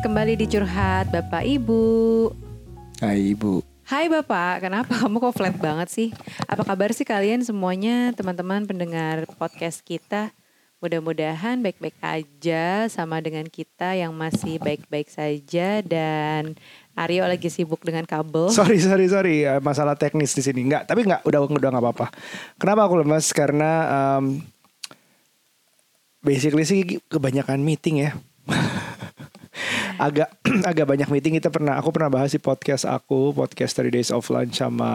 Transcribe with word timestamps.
Kembali 0.00 0.32
di 0.32 0.48
Curhat 0.48 1.12
Bapak 1.12 1.44
Ibu. 1.44 1.84
Hai 3.04 3.36
Ibu. 3.36 3.60
Hai 3.84 4.08
Bapak, 4.08 4.64
kenapa 4.64 4.96
kamu 4.96 5.20
kok 5.20 5.36
flat 5.36 5.52
banget 5.60 5.92
sih? 5.92 6.08
Apa 6.48 6.64
kabar 6.64 6.88
sih 6.96 7.04
kalian 7.04 7.44
semuanya, 7.44 8.08
teman-teman 8.16 8.64
pendengar 8.64 9.28
podcast 9.36 9.84
kita? 9.84 10.32
Mudah-mudahan 10.80 11.60
baik-baik 11.60 12.00
aja 12.00 12.88
sama 12.88 13.20
dengan 13.20 13.44
kita 13.44 13.92
yang 13.92 14.16
masih 14.16 14.56
baik-baik 14.56 15.12
saja 15.12 15.84
dan 15.84 16.56
Aryo 16.96 17.28
lagi 17.28 17.52
sibuk 17.52 17.84
dengan 17.84 18.08
kabel. 18.08 18.48
Sorry 18.56 18.80
sorry 18.80 19.04
sorry 19.04 19.44
Eh, 19.44 19.60
masalah 19.60 20.00
teknis 20.00 20.32
di 20.32 20.40
sini 20.40 20.64
nggak 20.64 20.88
tapi 20.88 21.04
nggak 21.04 21.28
udah 21.28 21.40
udah 21.44 21.68
nggak 21.76 21.84
apa-apa. 21.84 22.06
Kenapa 22.56 22.88
aku 22.88 23.04
lemas 23.04 23.28
karena 23.36 23.70
um, 24.16 24.40
basically 26.24 26.64
sih 26.64 27.04
kebanyakan 27.12 27.60
meeting 27.60 28.08
ya. 28.08 28.16
agak 30.00 30.32
agak 30.70 30.86
banyak 30.88 31.08
meeting 31.08 31.36
kita 31.36 31.52
pernah 31.52 31.76
aku 31.76 31.92
pernah 31.92 32.08
bahas 32.08 32.32
di 32.32 32.40
podcast 32.40 32.88
aku 32.88 33.36
podcast 33.36 33.76
30 33.76 33.92
Days 33.92 34.10
of 34.10 34.24
Lunch 34.26 34.56
sama 34.56 34.90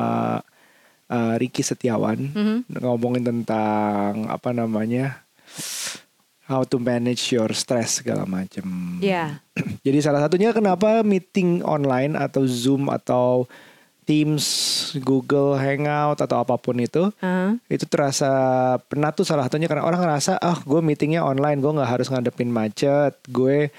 uh, 1.07 1.33
Ricky 1.37 1.61
Setiawan 1.61 2.17
Mhm. 2.33 2.57
ngomongin 2.81 3.21
tentang 3.21 4.25
apa 4.25 4.49
namanya 4.49 5.21
how 6.45 6.61
to 6.61 6.77
manage 6.77 7.33
your 7.33 7.49
stress 7.53 8.01
segala 8.01 8.25
macam. 8.25 8.65
Ya, 9.01 9.41
Jadi 9.85 9.97
salah 9.97 10.21
satunya 10.21 10.53
kenapa 10.53 11.01
meeting 11.01 11.61
online 11.61 12.13
atau 12.13 12.45
Zoom 12.45 12.89
atau 12.89 13.49
Teams, 14.05 14.45
Google 15.01 15.57
Hangout 15.57 16.21
atau 16.21 16.37
apa 16.37 16.61
pun 16.61 16.77
itu 16.77 17.09
Heeh. 17.17 17.57
itu 17.65 17.89
terasa 17.89 18.29
penat 18.85 19.17
tuh 19.17 19.25
salah 19.25 19.49
satunya 19.49 19.65
karena 19.65 19.81
orang 19.81 19.97
ngerasa 19.97 20.37
ah 20.37 20.61
gue 20.61 20.77
meetingnya 20.77 21.25
online 21.25 21.57
gue 21.57 21.73
nggak 21.73 21.89
harus 21.89 22.13
ngadepin 22.13 22.53
macet 22.53 23.17
gue 23.25 23.73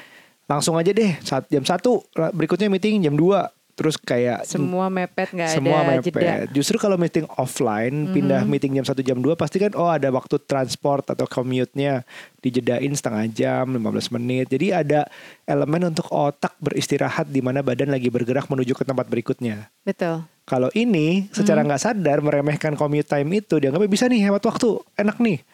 langsung 0.47 0.79
aja 0.79 0.95
deh 0.95 1.19
saat 1.23 1.47
jam 1.51 1.67
satu 1.67 2.03
berikutnya 2.15 2.71
meeting 2.71 3.03
jam 3.03 3.19
2 3.19 3.51
terus 3.77 4.01
kayak 4.01 4.49
semua 4.49 4.89
mepet 4.89 5.37
nggak 5.37 5.49
ada 5.53 5.57
semua 5.61 5.85
mepet. 5.85 6.09
jeda. 6.09 6.49
Justru 6.49 6.81
kalau 6.81 6.97
meeting 6.97 7.29
offline, 7.37 8.09
pindah 8.09 8.49
meeting 8.49 8.73
jam 8.81 8.89
1 8.89 9.05
jam 9.05 9.21
2 9.21 9.37
pasti 9.37 9.61
kan 9.61 9.77
oh 9.77 9.93
ada 9.93 10.09
waktu 10.09 10.41
transport 10.49 11.05
atau 11.13 11.29
commute-nya 11.29 12.01
dijedain 12.41 12.89
setengah 12.97 13.29
jam, 13.29 13.69
15 13.69 14.17
menit. 14.17 14.49
Jadi 14.49 14.73
ada 14.73 15.05
elemen 15.45 15.93
untuk 15.93 16.09
otak 16.09 16.57
beristirahat 16.57 17.29
di 17.29 17.45
mana 17.45 17.61
badan 17.61 17.93
lagi 17.93 18.09
bergerak 18.09 18.49
menuju 18.49 18.73
ke 18.73 18.89
tempat 18.89 19.13
berikutnya. 19.13 19.69
Betul. 19.85 20.25
Kalau 20.49 20.73
ini 20.73 21.29
secara 21.37 21.61
nggak 21.61 21.83
sadar 21.85 22.25
meremehkan 22.25 22.81
commute 22.81 23.13
time 23.13 23.45
itu 23.45 23.61
dianggapnya 23.61 23.93
bisa 23.93 24.09
nih 24.09 24.25
hemat 24.25 24.41
waktu, 24.41 24.81
enak 24.97 25.21
nih. 25.21 25.45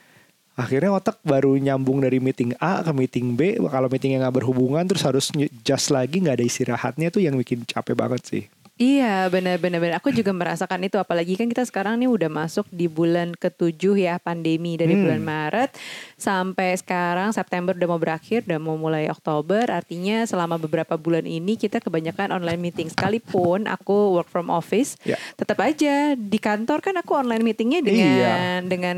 Akhirnya 0.53 0.93
otak 0.93 1.17
baru 1.25 1.57
nyambung 1.57 2.05
dari 2.05 2.21
meeting 2.21 2.53
A 2.61 2.85
ke 2.85 2.93
meeting 2.93 3.35
B. 3.35 3.57
Kalau 3.57 3.89
meetingnya 3.89 4.29
nggak 4.29 4.45
berhubungan 4.45 4.85
terus 4.85 5.03
harus 5.05 5.33
just 5.65 5.89
lagi 5.89 6.21
nggak 6.21 6.37
ada 6.41 6.45
istirahatnya 6.45 7.09
tuh 7.09 7.25
yang 7.25 7.41
bikin 7.41 7.65
capek 7.65 7.97
banget 7.97 8.23
sih. 8.29 8.45
Iya 8.83 9.31
benar-benar 9.31 9.79
benar. 9.79 10.03
Aku 10.03 10.11
juga 10.11 10.35
merasakan 10.35 10.83
itu 10.83 10.99
apalagi 10.99 11.39
kan 11.39 11.47
kita 11.47 11.63
sekarang 11.63 12.03
nih 12.03 12.11
udah 12.11 12.27
masuk 12.27 12.67
di 12.67 12.91
bulan 12.91 13.31
ketujuh 13.31 13.95
ya 13.95 14.19
pandemi 14.19 14.75
dari 14.75 14.99
Hmm. 14.99 15.07
bulan 15.07 15.23
Maret 15.23 15.71
sampai 16.19 16.75
sekarang 16.75 17.31
September 17.31 17.79
udah 17.79 17.87
mau 17.87 18.01
berakhir 18.01 18.43
udah 18.43 18.59
mau 18.59 18.75
mulai 18.75 19.07
Oktober 19.07 19.71
artinya 19.71 20.27
selama 20.27 20.59
beberapa 20.59 20.99
bulan 20.99 21.23
ini 21.23 21.55
kita 21.55 21.79
kebanyakan 21.79 22.35
online 22.35 22.59
meeting 22.59 22.91
sekalipun 22.91 23.71
aku 23.71 24.19
work 24.19 24.27
from 24.27 24.51
office 24.51 24.99
Ya. 25.03 25.15
tetap 25.35 25.63
aja 25.63 26.19
di 26.19 26.39
kantor 26.39 26.83
kan 26.83 26.99
aku 26.99 27.15
online 27.15 27.45
meetingnya 27.45 27.81
dengan 27.81 28.67
dengan 28.67 28.97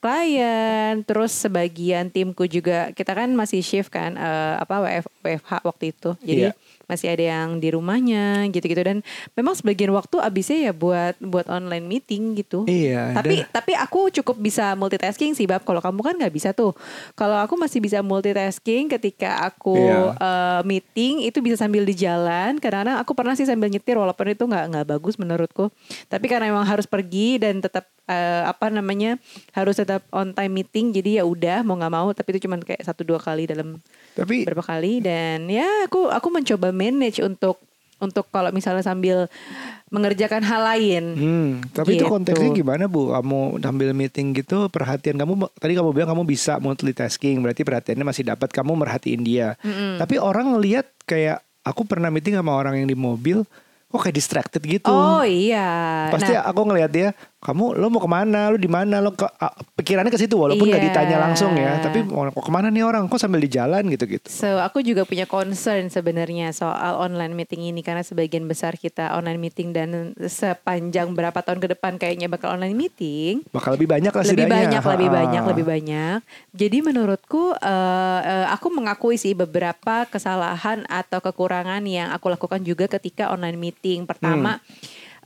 klien 0.00 1.02
terus 1.02 1.34
sebagian 1.34 2.08
timku 2.08 2.46
juga 2.46 2.88
kita 2.92 3.12
kan 3.12 3.28
masih 3.32 3.60
shift 3.60 3.90
kan 3.90 4.16
eh, 4.16 4.54
apa 4.56 4.80
WF, 4.80 5.04
WFH 5.20 5.52
waktu 5.60 5.84
itu 5.92 6.10
jadi 6.22 6.44
Iya. 6.48 6.52
Masih 6.86 7.10
ada 7.10 7.24
yang 7.34 7.58
di 7.58 7.68
rumahnya 7.68 8.46
gitu-gitu 8.48 8.78
dan 8.80 9.02
memang 9.34 9.54
sebagian 9.54 9.90
waktu 9.90 10.18
abisnya 10.18 10.70
ya 10.70 10.72
buat 10.72 11.18
buat 11.18 11.46
online 11.46 11.82
meeting 11.82 12.38
gitu. 12.38 12.62
Iya. 12.64 13.10
Tapi 13.12 13.42
dan- 13.42 13.50
tapi 13.50 13.72
aku 13.74 14.08
cukup 14.14 14.38
bisa 14.38 14.72
multitasking 14.72 15.34
sih 15.34 15.44
bab. 15.44 15.62
Kalau 15.62 15.82
kamu 15.82 16.00
kan 16.00 16.14
nggak 16.14 16.30
bisa 16.30 16.50
tuh. 16.50 16.72
Kalau 17.12 17.36
aku 17.38 17.58
masih 17.58 17.82
bisa 17.82 18.00
multitasking 18.00 18.86
ketika 18.88 19.42
aku 19.42 19.74
Iya. 19.74 20.14
eh, 20.14 20.60
meeting 20.62 21.26
itu 21.26 21.42
bisa 21.42 21.58
sambil 21.58 21.82
di 21.82 21.92
jalan. 21.92 22.56
Kadang-kadang 22.56 23.02
aku 23.02 23.12
pernah 23.12 23.34
sih 23.34 23.44
sambil 23.44 23.66
nyetir 23.66 23.98
walaupun 23.98 24.30
itu 24.30 24.46
nggak 24.46 24.64
nggak 24.70 24.86
bagus 24.86 25.18
menurutku. 25.18 25.74
Tapi 26.06 26.26
karena 26.26 26.48
memang 26.48 26.64
harus 26.64 26.86
pergi 26.86 27.42
dan 27.42 27.58
tetap 27.58 27.90
eh, 28.06 28.42
apa 28.42 28.70
namanya 28.70 29.18
harus 29.52 29.76
tetap 29.76 30.02
on 30.10 30.30
time 30.30 30.52
meeting. 30.54 30.90
Jadi 30.90 31.18
ya 31.18 31.24
udah 31.24 31.62
mau 31.62 31.74
nggak 31.74 31.92
mau. 31.92 32.08
Tapi 32.10 32.28
itu 32.32 32.46
cuma 32.46 32.56
kayak 32.56 32.82
satu 32.82 33.02
dua 33.02 33.18
kali 33.18 33.46
dalam 33.46 33.78
tapi 34.16 34.48
berapa 34.48 34.64
kali 34.64 35.04
dan 35.04 35.44
ya 35.44 35.84
aku 35.84 36.08
aku 36.08 36.28
mencoba 36.32 36.72
manage 36.72 37.20
untuk 37.20 37.60
untuk 37.96 38.28
kalau 38.28 38.52
misalnya 38.52 38.80
sambil 38.80 39.24
mengerjakan 39.88 40.44
hal 40.44 40.60
lain. 40.66 41.04
Hmm, 41.16 41.50
tapi 41.70 41.96
itu 41.96 42.04
Gitu. 42.04 42.12
konteksnya 42.12 42.52
gimana 42.52 42.84
Bu? 42.86 43.08
Kamu 43.08 43.56
sambil 43.56 43.92
meeting 43.92 44.34
gitu 44.34 44.68
perhatian 44.68 45.16
kamu 45.16 45.48
tadi 45.56 45.72
kamu 45.72 45.90
bilang 45.92 46.10
kamu 46.12 46.24
bisa 46.24 46.58
multitasking, 46.58 47.40
berarti 47.40 47.64
perhatiannya 47.64 48.04
masih 48.04 48.28
dapat 48.28 48.52
kamu 48.52 48.76
merhatiin 48.76 49.22
dia. 49.22 49.56
Tapi 49.96 50.20
orang 50.20 50.52
ngelihat 50.52 50.84
kayak 51.04 51.40
aku 51.64 51.82
pernah 51.84 52.12
meeting 52.12 52.36
sama 52.36 52.52
orang 52.52 52.76
yang 52.76 52.88
di 52.88 52.92
mobil, 52.92 53.48
kok 53.86 54.00
kayak 54.02 54.12
distracted 54.12 54.60
gitu. 54.60 54.92
Oh 54.92 55.24
iya. 55.24 56.10
Pasti 56.12 56.34
Nah, 56.34 56.44
aku 56.44 56.68
ngelihat 56.68 56.90
dia, 56.92 57.08
kamu 57.46 57.78
lo 57.78 57.86
mau 57.86 58.02
ke 58.02 58.10
mana? 58.10 58.50
Lo 58.50 58.58
di 58.58 58.66
mana? 58.66 58.98
Lo 58.98 59.14
ke, 59.14 59.22
pikirannya 59.78 60.10
ke 60.10 60.18
situ 60.18 60.34
walaupun 60.34 60.66
nggak 60.66 60.82
Iya. 60.82 60.88
ditanya 60.90 61.16
langsung 61.22 61.54
ya. 61.54 61.78
Tapi 61.78 62.02
mau 62.02 62.26
ke 62.26 62.50
mana 62.50 62.66
nih 62.66 62.82
orang? 62.82 63.06
Kok 63.06 63.16
sambil 63.16 63.38
di 63.38 63.46
jalan 63.46 63.86
gitu-gitu? 63.86 64.26
So 64.26 64.58
aku 64.58 64.82
juga 64.82 65.06
punya 65.06 65.24
concern 65.24 65.86
sebenarnya 65.86 66.50
soal 66.50 66.98
online 66.98 67.32
meeting 67.32 67.62
ini 67.64 67.80
karena 67.80 68.02
sebagian 68.02 68.44
besar 68.44 68.74
kita 68.74 69.14
online 69.14 69.38
meeting 69.38 69.70
dan 69.70 70.10
sepanjang 70.18 71.14
berapa 71.14 71.38
tahun 71.38 71.62
ke 71.62 71.68
depan 71.72 71.92
kayaknya 71.96 72.26
bakal 72.26 72.50
online 72.50 72.74
meeting. 72.74 73.46
Bakal 73.48 73.78
lebih 73.78 73.88
banyak 73.88 74.10
lah 74.10 74.24
lebih 74.26 74.46
banyak, 74.46 74.82
lebih 74.82 75.06
Ha-ha. 75.06 75.18
banyak, 75.22 75.42
lebih 75.46 75.64
banyak. 75.64 76.18
Jadi 76.50 76.78
menurutku, 76.82 77.54
eh, 77.54 78.20
eh, 78.24 78.46
aku 78.50 78.66
mengakui 78.68 79.14
sih 79.14 79.32
beberapa 79.32 80.02
kesalahan 80.06 80.82
atau 80.86 81.22
kekurangan 81.22 81.86
yang 81.86 82.10
aku 82.10 82.26
lakukan 82.26 82.58
juga 82.60 82.90
ketika 82.90 83.30
online 83.30 83.54
meeting. 83.54 84.02
Pertama. 84.02 84.58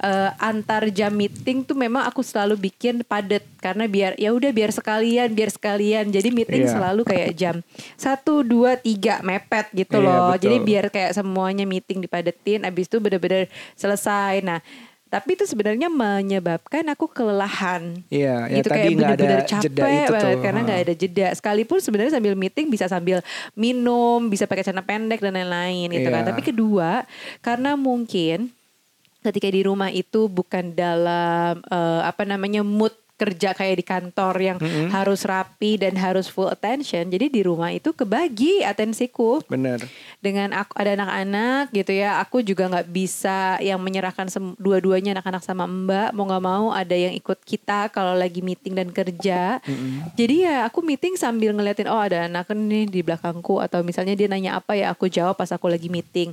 Eh, 0.00 0.30
antar 0.38 0.88
jam 0.88 1.12
meeting 1.12 1.60
tuh 1.60 1.74
memang 1.74 2.02
aku 2.02 2.20
selalu 2.20 2.56
bikin 2.62 3.00
padat 3.02 3.44
karena 3.56 3.84
biar 3.84 4.16
ya 4.16 4.30
udah 4.30 4.48
biar 4.48 4.70
sekalian 4.70 5.28
biar 5.30 5.48
sekalian 5.48 6.08
jadi 6.08 6.28
meeting 6.28 6.64
Iya. 6.64 6.72
selalu 6.72 7.04
kayak 7.04 7.30
jam 7.34 7.56
satu 7.94 8.40
dua 8.40 8.74
tiga 8.74 9.20
mepet 9.20 9.68
gitu 9.70 9.96
Iya, 9.96 10.02
loh 10.02 10.26
betul. 10.30 10.40
jadi 10.40 10.56
biar 10.58 10.84
kayak 10.88 11.12
semuanya 11.12 11.64
meeting 11.64 12.00
dipadetin 12.00 12.64
abis 12.64 12.86
itu 12.86 12.96
bener-bener 12.96 13.46
selesai 13.74 14.40
nah 14.40 14.60
tapi 15.06 15.34
itu 15.34 15.42
sebenarnya 15.42 15.90
menyebabkan 15.90 16.86
aku 16.86 17.04
kelelahan 17.04 17.98
Iya, 18.08 18.46
ya 18.46 18.56
gitu 18.56 18.68
kayak 18.68 18.94
bener-bener 18.94 19.40
jeda 19.42 19.50
capek 19.52 19.66
itu 19.66 19.82
banget 19.82 20.08
tuh. 20.22 20.40
karena 20.40 20.60
nggak 20.62 20.80
ada 20.80 20.94
jeda 20.94 21.26
sekalipun 21.34 21.78
sebenarnya 21.78 22.12
sambil 22.14 22.34
meeting 22.34 22.66
bisa 22.66 22.86
sambil 22.86 23.18
minum 23.52 24.22
bisa 24.24 24.46
pakai 24.46 24.62
celana 24.62 24.80
pendek 24.80 25.18
dan 25.18 25.34
lain-lain 25.34 25.90
gitu 25.90 26.08
kan 26.08 26.22
Iya. 26.22 26.28
tapi 26.30 26.40
kedua 26.40 26.90
karena 27.40 27.74
mungkin 27.74 28.54
ketika 29.20 29.48
di 29.52 29.60
rumah 29.64 29.92
itu 29.92 30.26
bukan 30.26 30.72
dalam 30.72 31.60
eh, 31.64 32.00
apa 32.04 32.24
namanya 32.24 32.64
mood 32.64 32.92
kerja 33.20 33.52
kayak 33.52 33.76
di 33.76 33.84
kantor 33.84 34.34
yang 34.40 34.56
Mm-mm. 34.56 34.88
harus 34.88 35.28
rapi 35.28 35.76
dan 35.76 35.92
harus 36.00 36.32
full 36.32 36.48
attention 36.48 37.04
jadi 37.12 37.28
di 37.28 37.44
rumah 37.44 37.68
itu 37.68 37.92
kebagi 37.92 38.64
atensiku 38.64 39.44
Bener. 39.44 39.84
dengan 40.24 40.56
aku 40.56 40.72
ada 40.80 40.96
anak-anak 40.96 41.68
gitu 41.76 41.92
ya 41.92 42.16
aku 42.16 42.40
juga 42.40 42.72
nggak 42.72 42.88
bisa 42.88 43.60
yang 43.60 43.76
menyerahkan 43.76 44.32
sem- 44.32 44.56
dua-duanya 44.56 45.20
anak-anak 45.20 45.44
sama 45.44 45.68
mbak 45.68 46.16
mau 46.16 46.24
nggak 46.24 46.44
mau 46.44 46.66
ada 46.72 46.96
yang 46.96 47.12
ikut 47.12 47.44
kita 47.44 47.92
kalau 47.92 48.16
lagi 48.16 48.40
meeting 48.40 48.72
dan 48.72 48.88
kerja 48.88 49.60
jadi 50.16 50.34
ya 50.40 50.56
aku 50.64 50.80
meeting 50.80 51.20
sambil 51.20 51.52
ngeliatin 51.52 51.90
oh 51.92 52.00
ada 52.00 52.24
anak 52.24 52.48
nih 52.48 52.88
di 52.88 53.00
belakangku 53.04 53.60
atau 53.60 53.84
misalnya 53.84 54.16
dia 54.16 54.30
nanya 54.30 54.56
apa 54.56 54.72
ya 54.72 54.94
aku 54.94 55.10
jawab 55.10 55.36
pas 55.36 55.50
aku 55.52 55.68
lagi 55.68 55.92
meeting 55.92 56.32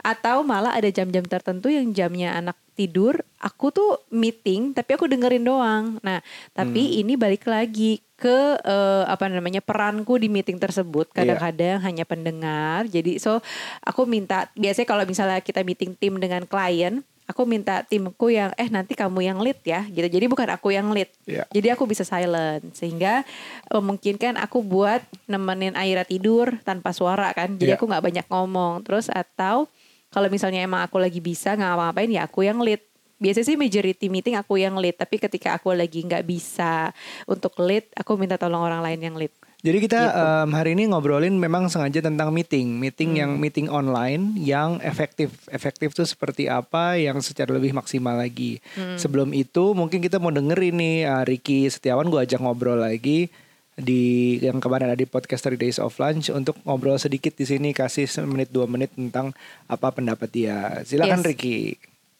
atau 0.00 0.40
malah 0.46 0.72
ada 0.72 0.88
jam-jam 0.88 1.26
tertentu 1.26 1.68
yang 1.68 1.90
jamnya 1.92 2.32
anak 2.38 2.56
tidur 2.72 3.20
aku 3.38 3.68
tuh 3.70 3.90
meeting 4.08 4.72
tapi 4.72 4.96
aku 4.96 5.06
dengerin 5.08 5.44
doang. 5.44 5.84
Nah 6.00 6.24
tapi 6.56 7.00
ini 7.00 7.14
balik 7.16 7.44
lagi 7.46 8.00
ke 8.16 8.56
eh, 8.62 9.04
apa 9.06 9.26
namanya 9.26 9.60
peranku 9.60 10.16
di 10.16 10.30
meeting 10.30 10.56
tersebut. 10.56 11.10
Iya. 11.10 11.16
kadang-kadang 11.16 11.78
hanya 11.84 12.04
pendengar. 12.06 12.86
Jadi 12.88 13.18
so 13.18 13.42
aku 13.82 14.06
minta 14.08 14.48
biasanya 14.54 14.88
kalau 14.88 15.04
misalnya 15.04 15.40
kita 15.42 15.60
meeting 15.66 15.92
tim 15.98 16.16
dengan 16.16 16.46
klien 16.46 17.02
aku 17.22 17.46
minta 17.46 17.86
timku 17.86 18.28
yang 18.28 18.50
eh 18.58 18.68
nanti 18.68 18.92
kamu 18.92 19.24
yang 19.24 19.38
lead 19.40 19.58
ya 19.64 19.86
gitu. 19.88 20.04
Jadi 20.04 20.26
bukan 20.28 20.48
aku 20.52 20.74
yang 20.74 20.90
lead. 20.92 21.08
Iya. 21.24 21.48
jadi 21.48 21.78
aku 21.78 21.88
bisa 21.88 22.04
silent. 22.04 22.74
Sehingga 22.76 23.24
memungkinkan 23.72 24.36
aku 24.36 24.60
buat 24.60 25.00
nemenin 25.30 25.72
Aira 25.78 26.04
tidur 26.04 26.60
tanpa 26.66 26.92
suara 26.92 27.30
kan. 27.32 27.56
Jadi 27.56 27.72
Iya. 27.72 27.78
aku 27.80 27.88
nggak 27.88 28.04
banyak 28.04 28.26
ngomong. 28.28 28.84
Terus 28.84 29.08
atau 29.08 29.70
kalau 30.12 30.28
misalnya 30.28 30.60
emang 30.60 30.84
aku 30.84 31.00
lagi 31.00 31.18
bisa 31.18 31.56
nggak 31.56 31.68
ngapa-ngapain 31.72 32.10
ya 32.12 32.22
aku 32.28 32.44
yang 32.44 32.60
lead 32.60 32.84
biasanya 33.16 33.46
sih 33.54 33.58
majority 33.58 34.06
meeting 34.12 34.34
aku 34.36 34.60
yang 34.60 34.76
lead 34.76 34.98
tapi 34.98 35.16
ketika 35.16 35.56
aku 35.56 35.72
lagi 35.72 36.04
nggak 36.04 36.26
bisa 36.26 36.92
untuk 37.24 37.56
lead 37.62 37.88
aku 37.96 38.18
minta 38.20 38.36
tolong 38.36 38.60
orang 38.60 38.84
lain 38.84 39.00
yang 39.00 39.16
lead 39.16 39.32
Jadi 39.62 39.78
kita 39.78 40.10
Gitu. 40.10 40.18
em, 40.18 40.50
hari 40.58 40.70
ini 40.74 40.90
ngobrolin 40.90 41.38
memang 41.38 41.70
sengaja 41.70 42.02
tentang 42.02 42.34
meeting, 42.34 42.82
meeting 42.82 43.22
yang 43.22 43.38
meeting 43.38 43.70
online 43.70 44.34
yang 44.34 44.82
efektif. 44.82 45.30
Efektif 45.46 45.94
tuh 45.94 46.02
seperti 46.02 46.50
apa 46.50 46.98
yang 46.98 47.22
secara 47.22 47.54
lebih 47.54 47.70
maksimal 47.70 48.18
lagi. 48.18 48.58
Sebelum 48.98 49.30
itu 49.30 49.70
mungkin 49.70 50.02
kita 50.02 50.18
mau 50.18 50.34
dengerin 50.34 50.74
nih 50.82 50.96
uh, 51.06 51.22
Ricky 51.22 51.70
Setiawan 51.70 52.10
gue 52.10 52.26
ajak 52.26 52.42
ngobrol 52.42 52.82
lagi 52.82 53.30
di 53.76 54.36
yang 54.44 54.60
kemarin 54.60 54.92
ada 54.92 54.98
di 54.98 55.08
podcast 55.08 55.48
3 55.48 55.56
Days 55.56 55.78
of 55.80 55.96
Lunch 55.96 56.28
untuk 56.28 56.60
ngobrol 56.68 57.00
sedikit 57.00 57.32
di 57.32 57.48
sini 57.48 57.72
kasih 57.72 58.04
semenit 58.04 58.52
dua 58.52 58.68
menit 58.68 58.92
tentang 58.92 59.32
apa 59.64 59.88
pendapat 59.92 60.28
dia. 60.28 60.84
Silakan 60.84 61.24
Yes. 61.24 61.28
Ricky. 61.32 61.58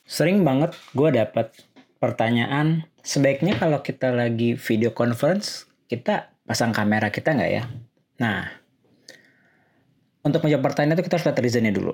Sering 0.03 0.41
banget 0.41 0.73
gue 0.97 1.09
dapat 1.13 1.53
pertanyaan, 2.01 2.83
sebaiknya 2.99 3.55
kalau 3.55 3.79
kita 3.79 4.11
lagi 4.11 4.59
video 4.59 4.91
conference, 4.91 5.69
kita 5.87 6.33
pasang 6.43 6.75
kamera 6.75 7.07
kita 7.07 7.31
nggak 7.31 7.51
ya? 7.53 7.63
Nah, 8.19 8.51
untuk 10.27 10.43
menjawab 10.43 10.73
pertanyaan 10.73 10.99
itu 10.99 11.07
kita 11.07 11.15
harus 11.15 11.27
lihat 11.31 11.39
reasonnya 11.39 11.71
dulu. 11.71 11.93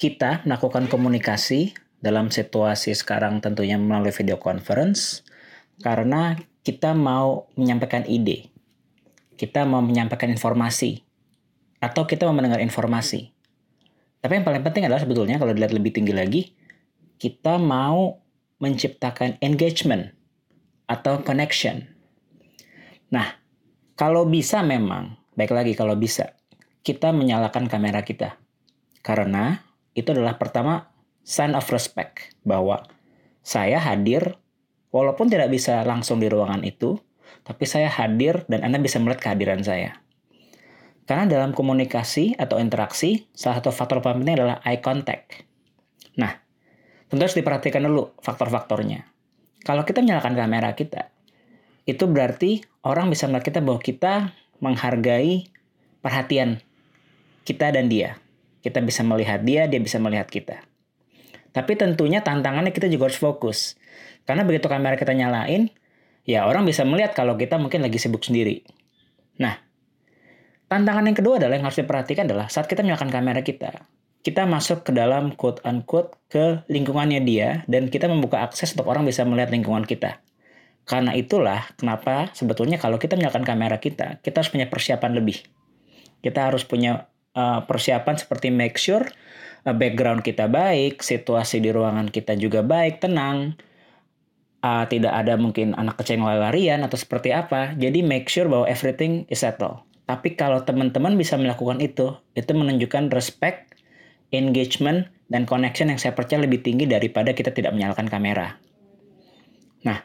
Kita 0.00 0.40
melakukan 0.48 0.88
komunikasi 0.88 1.76
dalam 2.00 2.32
situasi 2.32 2.96
sekarang 2.96 3.44
tentunya 3.44 3.76
melalui 3.76 4.08
video 4.16 4.40
conference 4.40 5.20
karena 5.80 6.36
kita 6.60 6.92
mau 6.92 7.48
menyampaikan 7.56 8.04
ide. 8.04 8.52
Kita 9.36 9.64
mau 9.64 9.80
menyampaikan 9.80 10.28
informasi. 10.28 11.00
Atau 11.80 12.04
kita 12.04 12.28
mau 12.28 12.36
mendengar 12.36 12.60
informasi. 12.60 13.32
Tapi 14.20 14.32
yang 14.36 14.44
paling 14.44 14.60
penting 14.60 14.84
adalah 14.84 15.00
sebetulnya 15.00 15.40
kalau 15.40 15.56
dilihat 15.56 15.72
lebih 15.72 15.96
tinggi 15.96 16.12
lagi, 16.12 16.42
kita 17.16 17.56
mau 17.56 18.20
menciptakan 18.60 19.40
engagement 19.40 20.12
atau 20.84 21.24
connection. 21.24 21.88
Nah, 23.08 23.40
kalau 23.96 24.28
bisa 24.28 24.60
memang, 24.60 25.16
baik 25.32 25.56
lagi 25.56 25.72
kalau 25.72 25.96
bisa, 25.96 26.36
kita 26.84 27.16
menyalakan 27.16 27.64
kamera 27.72 28.04
kita. 28.04 28.36
Karena 29.00 29.64
itu 29.96 30.12
adalah 30.12 30.36
pertama 30.36 30.92
sign 31.24 31.56
of 31.56 31.64
respect 31.72 32.36
bahwa 32.44 32.84
saya 33.40 33.80
hadir 33.80 34.36
walaupun 34.90 35.30
tidak 35.30 35.50
bisa 35.50 35.82
langsung 35.86 36.22
di 36.22 36.30
ruangan 36.30 36.62
itu, 36.62 36.98
tapi 37.42 37.64
saya 37.66 37.88
hadir 37.90 38.46
dan 38.46 38.62
Anda 38.62 38.78
bisa 38.78 39.02
melihat 39.02 39.30
kehadiran 39.30 39.62
saya. 39.62 39.98
Karena 41.08 41.26
dalam 41.26 41.50
komunikasi 41.50 42.38
atau 42.38 42.62
interaksi, 42.62 43.26
salah 43.34 43.58
satu 43.58 43.74
faktor 43.74 43.98
paling 43.98 44.22
adalah 44.30 44.62
eye 44.62 44.78
contact. 44.78 45.42
Nah, 46.14 46.38
tentu 47.10 47.26
harus 47.26 47.34
diperhatikan 47.34 47.82
dulu 47.82 48.14
faktor-faktornya. 48.22 49.10
Kalau 49.66 49.82
kita 49.82 50.06
menyalakan 50.06 50.38
kamera 50.38 50.70
kita, 50.78 51.10
itu 51.82 52.06
berarti 52.06 52.62
orang 52.86 53.10
bisa 53.10 53.26
melihat 53.26 53.50
kita 53.50 53.60
bahwa 53.64 53.80
kita 53.82 54.30
menghargai 54.62 55.50
perhatian 55.98 56.62
kita 57.42 57.74
dan 57.74 57.90
dia. 57.90 58.20
Kita 58.60 58.78
bisa 58.84 59.00
melihat 59.02 59.42
dia, 59.42 59.66
dia 59.66 59.80
bisa 59.80 59.96
melihat 59.98 60.28
kita. 60.28 60.62
Tapi 61.50 61.74
tentunya 61.74 62.22
tantangannya 62.22 62.70
kita 62.70 62.86
juga 62.86 63.10
harus 63.10 63.18
fokus. 63.18 63.79
Karena 64.24 64.42
begitu 64.46 64.66
kamera 64.70 64.94
kita 64.96 65.12
nyalain, 65.16 65.70
ya 66.24 66.46
orang 66.46 66.66
bisa 66.66 66.86
melihat 66.86 67.16
kalau 67.16 67.34
kita 67.34 67.56
mungkin 67.56 67.82
lagi 67.84 67.96
sibuk 67.96 68.22
sendiri. 68.22 68.62
Nah, 69.40 69.56
tantangan 70.70 71.06
yang 71.08 71.16
kedua 71.16 71.40
adalah 71.40 71.56
yang 71.58 71.66
harus 71.66 71.80
diperhatikan 71.80 72.28
adalah 72.28 72.46
saat 72.52 72.68
kita 72.68 72.84
menyalakan 72.84 73.10
kamera 73.10 73.40
kita, 73.40 73.88
kita 74.20 74.44
masuk 74.44 74.84
ke 74.84 74.92
dalam 74.92 75.32
quote 75.32 75.64
unquote 75.64 76.12
ke 76.28 76.60
lingkungannya 76.68 77.24
dia 77.24 77.64
dan 77.66 77.88
kita 77.88 78.04
membuka 78.04 78.44
akses 78.44 78.76
untuk 78.76 78.92
orang 78.92 79.08
bisa 79.08 79.24
melihat 79.24 79.48
lingkungan 79.48 79.88
kita. 79.88 80.20
Karena 80.84 81.16
itulah 81.16 81.70
kenapa 81.80 82.28
sebetulnya 82.36 82.76
kalau 82.76 83.00
kita 83.00 83.16
menyalakan 83.16 83.46
kamera 83.46 83.76
kita, 83.80 84.20
kita 84.20 84.44
harus 84.44 84.50
punya 84.52 84.66
persiapan 84.68 85.16
lebih. 85.16 85.40
Kita 86.20 86.52
harus 86.52 86.68
punya 86.68 87.08
uh, 87.32 87.64
persiapan 87.64 88.18
seperti 88.20 88.52
make 88.52 88.76
sure 88.76 89.06
uh, 89.64 89.72
background 89.72 90.20
kita 90.20 90.50
baik, 90.50 91.00
situasi 91.00 91.62
di 91.64 91.70
ruangan 91.72 92.12
kita 92.12 92.36
juga 92.36 92.60
baik, 92.60 93.00
tenang. 93.00 93.56
Uh, 94.60 94.84
tidak 94.92 95.16
ada 95.16 95.40
mungkin 95.40 95.72
anak 95.72 95.96
kecil 95.96 96.20
yang 96.20 96.28
lari-larian 96.28 96.80
atau 96.84 97.00
seperti 97.00 97.32
apa. 97.32 97.72
Jadi 97.80 98.04
make 98.04 98.28
sure 98.28 98.44
bahwa 98.44 98.68
everything 98.68 99.24
is 99.32 99.40
settled. 99.40 99.80
Tapi 100.04 100.36
kalau 100.36 100.60
teman-teman 100.60 101.16
bisa 101.16 101.40
melakukan 101.40 101.80
itu, 101.80 102.12
itu 102.36 102.52
menunjukkan 102.52 103.08
respect, 103.08 103.72
engagement, 104.36 105.08
dan 105.30 105.48
connection 105.48 105.88
yang 105.88 105.96
saya 105.96 106.12
percaya 106.12 106.44
lebih 106.44 106.60
tinggi 106.60 106.84
daripada 106.84 107.32
kita 107.32 107.54
tidak 107.56 107.72
menyalakan 107.72 108.10
kamera. 108.10 108.60
Nah, 109.86 110.02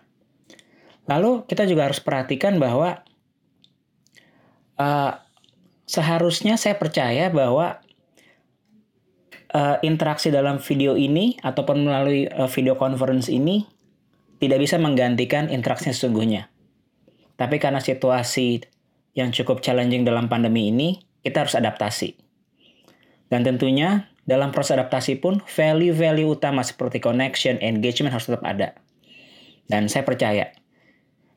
lalu 1.10 1.44
kita 1.50 1.68
juga 1.68 1.92
harus 1.92 2.00
perhatikan 2.00 2.56
bahwa 2.56 3.04
uh, 4.80 5.20
seharusnya 5.84 6.56
saya 6.56 6.80
percaya 6.80 7.28
bahwa 7.28 7.84
uh, 9.52 9.78
interaksi 9.82 10.30
dalam 10.30 10.62
video 10.62 10.94
ini 10.96 11.36
ataupun 11.42 11.86
melalui 11.90 12.30
uh, 12.30 12.48
video 12.48 12.80
conference 12.80 13.28
ini 13.28 13.66
tidak 14.40 14.60
bisa 14.60 14.76
menggantikan 14.82 15.48
interaksi 15.48 15.92
sesungguhnya. 15.92 16.52
Tapi 17.36 17.60
karena 17.60 17.84
situasi 17.84 18.64
yang 19.16 19.32
cukup 19.32 19.64
challenging 19.64 20.04
dalam 20.04 20.28
pandemi 20.28 20.72
ini, 20.72 21.00
kita 21.24 21.48
harus 21.48 21.56
adaptasi. 21.56 22.16
Dan 23.32 23.48
tentunya 23.48 24.12
dalam 24.26 24.50
proses 24.50 24.76
adaptasi 24.76 25.22
pun 25.22 25.40
value-value 25.46 26.28
utama 26.28 26.66
seperti 26.66 26.98
connection, 26.98 27.62
engagement 27.62 28.12
harus 28.12 28.28
tetap 28.28 28.44
ada. 28.46 28.76
Dan 29.66 29.90
saya 29.90 30.06
percaya 30.06 30.54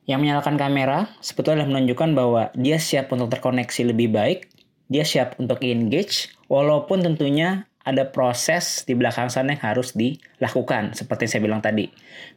yang 0.09 0.25
menyalakan 0.25 0.57
kamera 0.57 1.05
sebetulnya 1.21 1.69
menunjukkan 1.69 2.17
bahwa 2.17 2.49
dia 2.57 2.81
siap 2.81 3.13
untuk 3.13 3.29
terkoneksi 3.29 3.93
lebih 3.93 4.09
baik, 4.09 4.49
dia 4.89 5.05
siap 5.05 5.37
untuk 5.37 5.61
engage, 5.61 6.33
walaupun 6.49 7.05
tentunya 7.05 7.68
ada 7.83 8.09
proses 8.11 8.83
di 8.83 8.93
belakang 8.93 9.31
sana 9.31 9.55
yang 9.55 9.63
harus 9.63 9.95
dilakukan. 9.95 10.93
Seperti 10.95 11.25
yang 11.25 11.31
saya 11.31 11.43
bilang 11.43 11.61
tadi, 11.63 11.87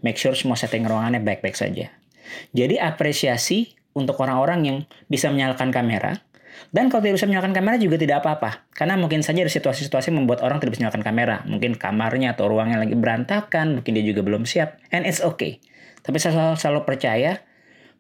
make 0.01 0.19
sure 0.19 0.35
semua 0.37 0.55
setting 0.55 0.87
ruangannya 0.87 1.23
baik-baik 1.23 1.59
saja. 1.59 1.91
Jadi 2.55 2.79
apresiasi 2.79 3.75
untuk 3.93 4.17
orang-orang 4.23 4.61
yang 4.65 4.79
bisa 5.11 5.29
menyalakan 5.29 5.69
kamera, 5.75 6.23
dan 6.71 6.89
kalau 6.89 7.05
tidak 7.05 7.21
bisa 7.21 7.27
menyalakan 7.29 7.55
kamera 7.57 7.77
juga 7.81 7.97
tidak 7.99 8.23
apa-apa. 8.25 8.71
Karena 8.73 8.95
mungkin 8.97 9.21
saja 9.25 9.43
ada 9.43 9.53
situasi-situasi 9.53 10.15
membuat 10.15 10.45
orang 10.45 10.61
tidak 10.63 10.79
bisa 10.79 10.87
menyalakan 10.87 11.05
kamera. 11.05 11.37
Mungkin 11.49 11.77
kamarnya 11.77 12.37
atau 12.37 12.49
ruangnya 12.49 12.79
lagi 12.81 12.95
berantakan, 12.95 13.81
mungkin 13.81 13.93
dia 13.99 14.05
juga 14.05 14.23
belum 14.23 14.47
siap. 14.47 14.79
And 14.95 15.05
it's 15.09 15.21
okay. 15.21 15.59
Tapi 16.05 16.17
saya 16.23 16.33
selalu, 16.37 16.55
selalu 16.61 16.81
percaya 16.87 17.33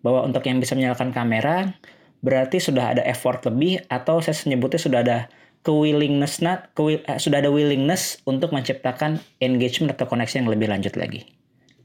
bahwa 0.00 0.26
untuk 0.26 0.44
yang 0.46 0.58
bisa 0.58 0.74
menyalakan 0.78 1.10
kamera, 1.14 1.74
berarti 2.22 2.62
sudah 2.62 2.94
ada 2.96 3.02
effort 3.04 3.42
lebih 3.46 3.82
atau 3.90 4.22
saya 4.22 4.34
menyebutnya 4.46 4.80
sudah 4.80 5.00
ada 5.02 5.18
kewillingness 5.62 6.42
not, 6.42 6.70
kewill, 6.74 6.98
eh, 7.06 7.18
sudah 7.18 7.42
ada 7.42 7.50
willingness 7.50 8.18
untuk 8.26 8.50
menciptakan 8.50 9.22
engagement 9.38 9.94
atau 9.94 10.06
connection 10.10 10.46
yang 10.46 10.52
lebih 10.52 10.70
lanjut 10.70 10.94
lagi. 10.98 11.26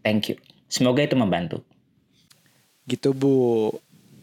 Thank 0.01 0.33
you. 0.33 0.37
Semoga 0.67 1.05
itu 1.05 1.15
membantu. 1.15 1.63
Gitu 2.89 3.13
Bu. 3.13 3.71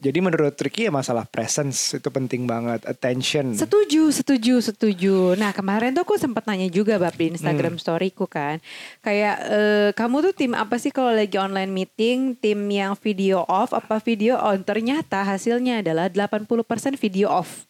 Jadi 0.04 0.20
menurut 0.20 0.52
Ricky 0.52 0.84
ya 0.84 0.92
masalah 0.92 1.24
presence 1.24 1.96
itu 1.96 2.12
penting 2.12 2.44
banget, 2.44 2.84
attention. 2.84 3.56
Setuju, 3.56 4.12
setuju, 4.12 4.60
setuju. 4.60 5.32
Nah 5.40 5.56
kemarin 5.56 5.96
tuh 5.96 6.04
aku 6.04 6.20
sempat 6.20 6.44
nanya 6.44 6.68
juga 6.68 7.00
bab 7.00 7.16
di 7.16 7.32
Instagram 7.32 7.80
storyku 7.80 8.28
kan, 8.28 8.60
kayak 9.00 9.36
eh, 9.48 9.88
kamu 9.96 10.28
tuh 10.28 10.32
tim 10.36 10.52
apa 10.52 10.76
sih 10.76 10.92
kalau 10.92 11.08
lagi 11.08 11.40
online 11.40 11.72
meeting, 11.72 12.36
tim 12.36 12.68
yang 12.68 12.92
video 13.00 13.48
off 13.48 13.72
apa 13.72 13.96
video 14.04 14.36
on? 14.36 14.60
Ternyata 14.60 15.24
hasilnya 15.24 15.80
adalah 15.80 16.12
80% 16.12 17.00
video 17.00 17.32
off, 17.32 17.64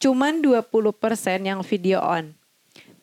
cuman 0.00 0.40
20% 0.40 0.64
yang 1.44 1.60
video 1.60 2.00
on. 2.00 2.32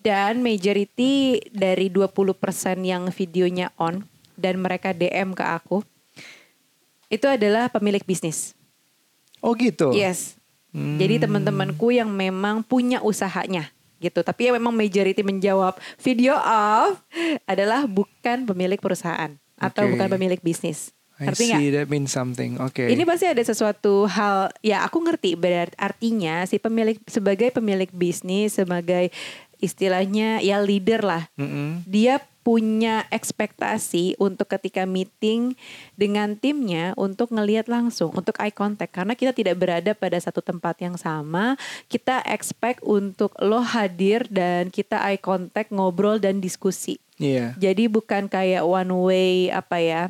Dan 0.01 0.39
majority 0.41 1.41
dari 1.51 1.91
20% 1.91 2.33
yang 2.81 3.11
videonya 3.11 3.69
on 3.77 4.07
dan 4.39 4.57
mereka 4.61 4.95
DM 4.95 5.35
ke 5.35 5.43
aku 5.43 5.83
itu 7.07 7.27
adalah 7.27 7.67
pemilik 7.71 8.03
bisnis. 8.03 8.55
Oh 9.39 9.55
gitu. 9.55 9.91
Yes. 9.95 10.35
Hmm. 10.71 10.99
Jadi 10.99 11.23
teman-temanku 11.23 11.91
yang 11.91 12.07
memang 12.11 12.63
punya 12.63 12.99
usahanya 13.03 13.71
gitu. 13.97 14.21
Tapi 14.21 14.49
yang 14.49 14.55
memang 14.61 14.73
majority 14.73 15.21
menjawab 15.23 15.77
video 15.99 16.37
off 16.37 17.01
adalah 17.49 17.85
bukan 17.85 18.45
pemilik 18.47 18.79
perusahaan 18.79 19.35
atau 19.57 19.83
Oke. 19.85 19.91
bukan 19.97 20.07
pemilik 20.17 20.39
bisnis. 20.41 20.96
I 21.17 21.33
Ngerti 21.33 21.43
see 21.43 21.49
nggak? 21.49 21.73
that 21.73 21.87
means 21.89 22.13
something. 22.13 22.61
Oke. 22.61 22.85
Ini 22.85 23.01
pasti 23.01 23.25
ada 23.25 23.41
sesuatu 23.41 24.05
hal 24.05 24.53
ya 24.61 24.85
aku 24.85 25.01
ngerti 25.01 25.33
berarti 25.33 25.73
artinya 25.81 26.45
si 26.45 26.61
pemilik 26.61 27.01
sebagai 27.09 27.49
pemilik 27.49 27.89
bisnis 27.89 28.61
sebagai 28.61 29.09
istilahnya 29.57 30.37
ya 30.45 30.61
leader 30.61 31.01
lah. 31.01 31.23
Mm-mm. 31.33 31.81
Dia 31.89 32.21
punya 32.47 33.03
ekspektasi 33.11 34.15
untuk 34.23 34.47
ketika 34.47 34.87
meeting 34.87 35.59
dengan 35.99 36.39
timnya 36.39 36.95
untuk 36.95 37.35
ngelihat 37.35 37.67
langsung, 37.67 38.15
untuk 38.15 38.39
eye 38.39 38.55
contact. 38.55 38.95
Karena 38.95 39.19
kita 39.19 39.35
tidak 39.35 39.59
berada 39.59 39.91
pada 39.91 40.15
satu 40.15 40.39
tempat 40.39 40.79
yang 40.79 40.95
sama, 40.95 41.59
kita 41.91 42.23
expect 42.23 42.79
untuk 42.87 43.35
lo 43.43 43.59
hadir 43.59 44.23
dan 44.31 44.71
kita 44.71 44.95
eye 45.03 45.19
contact, 45.19 45.75
ngobrol 45.75 46.23
dan 46.23 46.39
diskusi. 46.39 47.03
Iya. 47.19 47.51
Jadi 47.59 47.91
bukan 47.91 48.31
kayak 48.31 48.63
one 48.63 48.95
way 48.95 49.51
apa 49.51 49.83
ya, 49.83 50.03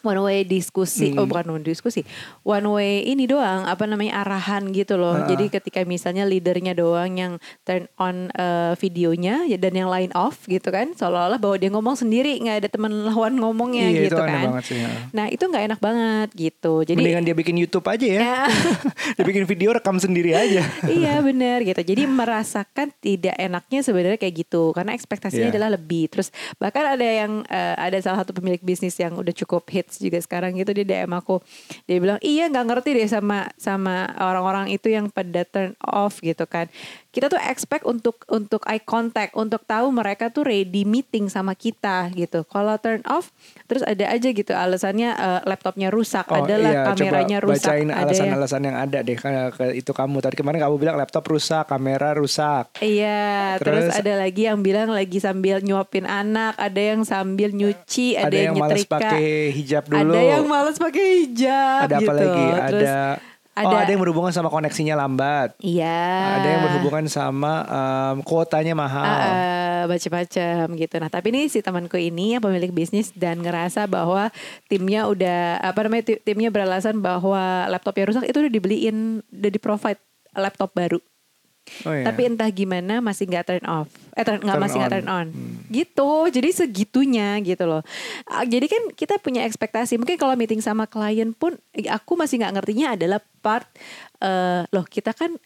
one 0.00 0.20
way 0.20 0.42
diskusi 0.42 1.10
Hmm. 1.10 1.20
oh 1.20 1.26
bukan 1.26 1.48
one 1.48 1.60
way 1.60 1.68
diskusi 1.68 2.00
one 2.40 2.66
way 2.68 3.02
ini 3.02 3.24
doang 3.24 3.64
apa 3.64 3.82
namanya 3.82 4.20
arahan 4.20 4.70
gitu 4.70 4.94
loh 4.94 5.14
Ah. 5.14 5.26
jadi 5.26 5.50
ketika 5.50 5.82
misalnya 5.82 6.22
leadernya 6.22 6.72
doang 6.72 7.12
yang 7.12 7.32
turn 7.62 7.86
on 7.96 8.30
eh, 8.30 8.74
videonya 8.76 9.44
ya 9.44 9.56
dan 9.56 9.72
yang 9.72 9.86
lain 9.86 10.10
off 10.12 10.44
gitu 10.44 10.68
kan 10.68 10.92
seolah-olah 10.92 11.36
bahwa 11.36 11.56
dia 11.56 11.68
ngomong 11.68 11.94
sendiri 11.94 12.38
nggak 12.38 12.56
ada 12.56 12.68
teman 12.68 12.90
lawan 13.04 13.34
ngomongnya 13.34 13.86
iya, 13.86 14.00
gitu 14.02 14.14
itu 14.14 14.18
aneh 14.18 14.30
kan 14.30 14.46
banget 14.48 14.64
sih. 14.64 14.78
ya. 14.78 14.88
nah 15.10 15.26
itu 15.26 15.42
nggak 15.42 15.64
enak 15.64 15.80
banget 15.80 16.28
gitu 16.32 16.72
jadi 16.82 16.98
Mendingan 16.98 17.24
dia 17.24 17.34
bikin 17.34 17.56
YouTube 17.56 17.84
aja 17.84 18.06
ya. 18.06 18.20
Ya. 18.20 18.40
dia 19.16 19.24
bikin 19.24 19.44
video 19.44 19.70
rekam 19.70 19.96
sendiri 19.96 20.32
aja. 20.32 20.62
iya 20.90 21.18
benar 21.18 21.60
gitu. 21.60 21.78
Jadi 21.78 22.02
merasakan 22.04 22.90
tidak 22.96 23.34
enaknya 23.34 23.80
sebenarnya 23.80 24.16
kayak 24.16 24.34
gitu 24.38 24.70
karena 24.70 24.92
ekspektasinya 24.92 25.48
Iya. 25.48 25.54
adalah 25.54 25.70
lebih. 25.72 26.06
Terus 26.08 26.28
bahkan 26.56 26.84
ada 26.88 27.02
yang 27.04 27.42
eh, 27.44 27.74
ada 27.76 27.98
salah 27.98 28.22
satu 28.22 28.32
pemilik 28.32 28.60
bisnis 28.60 28.94
yang 28.94 29.14
udah 29.14 29.32
cukup 29.34 29.64
juga 29.96 30.20
sekarang 30.20 30.52
gitu 30.52 30.76
dia 30.76 30.84
DM 30.84 31.16
aku. 31.16 31.40
Dia 31.88 31.96
bilang, 31.96 32.20
"Iya 32.20 32.52
nggak 32.52 32.66
ngerti 32.68 32.90
deh 33.00 33.08
sama 33.08 33.48
sama 33.56 34.12
orang-orang 34.20 34.68
itu 34.68 34.92
yang 34.92 35.08
pada 35.08 35.48
turn 35.48 35.72
off 35.80 36.20
gitu 36.20 36.44
kan. 36.44 36.68
Kita 37.08 37.32
tuh 37.32 37.40
expect 37.40 37.82
untuk 37.82 38.22
untuk 38.28 38.62
eye 38.68 38.84
contact, 38.84 39.32
untuk 39.32 39.64
tahu 39.64 39.88
mereka 39.90 40.28
tuh 40.28 40.44
ready 40.44 40.84
meeting 40.84 41.26
sama 41.26 41.56
kita 41.56 42.12
gitu. 42.12 42.44
Kalau 42.44 42.76
turn 42.76 43.00
off 43.08 43.32
terus 43.64 43.80
ada 43.82 44.06
aja 44.06 44.28
gitu 44.28 44.52
alasannya 44.52 45.10
eh, 45.12 45.40
laptopnya 45.48 45.88
rusak, 45.88 46.28
adalah 46.28 46.92
kameranya 46.92 47.40
Oh, 47.40 47.48
coba 47.48 47.54
rusak, 47.56 47.72
bacain 47.72 47.88
ada 47.88 47.96
yang 47.96 48.06
alasan-alasan 48.08 48.62
yang 48.62 48.76
ada 48.76 48.98
deh 49.00 49.16
karena 49.16 49.42
itu 49.72 49.90
kamu 49.90 50.16
tadi 50.20 50.34
kemarin 50.36 50.58
kamu 50.60 50.74
bilang 50.76 50.96
laptop 50.96 51.24
rusak, 51.26 51.64
kamera 51.66 52.12
rusak. 52.14 52.76
Iya, 52.78 53.56
terus, 53.62 53.88
Terus- 53.90 53.98
ada 53.98 54.12
lagi 54.18 54.42
yang 54.46 54.58
bilang 54.60 54.90
lagi 54.90 55.18
sambil 55.18 55.60
nyuapin 55.60 56.08
anak, 56.08 56.54
ada 56.58 56.80
yang 56.80 57.02
sambil 57.04 57.50
nyuci, 57.52 58.16
ada, 58.18 58.30
Ada, 58.30 58.38
yang 58.50 58.54
males 58.56 58.82
nyetrika, 58.82 58.94
pakai 58.98 59.28
hijab 59.54 59.77
dulu. 59.84 60.10
ada 60.10 60.20
yang 60.20 60.44
males 60.44 60.74
pakai 60.74 61.04
hijab. 61.22 61.86
Ada 61.86 61.94
apa 61.94 62.02
gitu. 62.02 62.12
lagi? 62.12 62.46
Terus 62.74 62.88
Ada 62.88 62.98
Oh, 63.58 63.74
ada 63.74 63.90
yang 63.90 63.98
berhubungan 63.98 64.30
sama 64.30 64.54
koneksinya 64.54 64.94
lambat. 64.94 65.58
iya, 65.58 66.38
Ada 66.38 66.46
yang 66.46 66.62
berhubungan 66.62 67.10
sama 67.10 67.66
em, 67.66 68.22
kuotanya 68.22 68.70
mahal. 68.70 69.02
Ah, 69.02 69.18
ah, 69.18 69.80
macam-macam 69.90 70.78
gitu. 70.78 70.94
Nah, 70.94 71.10
tapi 71.10 71.34
ini 71.34 71.50
si 71.50 71.58
temanku 71.58 71.98
ini 71.98 72.38
yang 72.38 72.42
pemilik 72.42 72.70
bisnis 72.70 73.10
dan 73.10 73.42
ngerasa 73.42 73.90
bahwa 73.90 74.30
timnya 74.70 75.10
udah 75.10 75.58
apa 75.58 75.78
namanya 75.82 76.06
ti- 76.06 76.22
timnya 76.22 76.54
beralasan 76.54 77.02
bahwa 77.02 77.66
laptopnya 77.66 78.06
rusak 78.06 78.30
itu 78.30 78.38
udah 78.38 78.52
dibeliin, 78.52 78.96
udah 79.26 79.50
di 79.50 79.58
provide 79.58 79.98
laptop 80.38 80.70
baru. 80.70 81.02
Oh, 81.86 81.94
iya. 81.94 82.04
Tapi 82.08 82.20
entah 82.28 82.50
gimana 82.50 83.00
masih 83.00 83.28
nggak 83.28 83.44
turn 83.46 83.64
off. 83.68 83.88
Eh 84.18 84.24
turn, 84.26 84.42
Turn 84.42 84.58
masih 84.58 84.76
nggak 84.82 84.92
turn 84.98 85.08
on. 85.08 85.26
Hmm. 85.30 85.56
Gitu. 85.70 86.10
Jadi 86.34 86.48
segitunya 86.50 87.38
gitu 87.44 87.64
loh. 87.68 87.82
Ah, 88.26 88.42
Jadi 88.44 88.66
kan 88.66 88.82
kita 88.92 89.20
punya 89.22 89.46
ekspektasi. 89.46 89.96
Mungkin 90.00 90.18
kalau 90.18 90.34
meeting 90.34 90.60
sama 90.60 90.88
klien 90.88 91.30
pun 91.32 91.54
aku 91.74 92.12
masih 92.18 92.42
nggak 92.42 92.54
ngertinya 92.60 92.86
adalah 92.98 93.20
part 93.44 93.68
eh 94.18 94.66
loh 94.74 94.82
kita 94.82 95.14
kan 95.14 95.38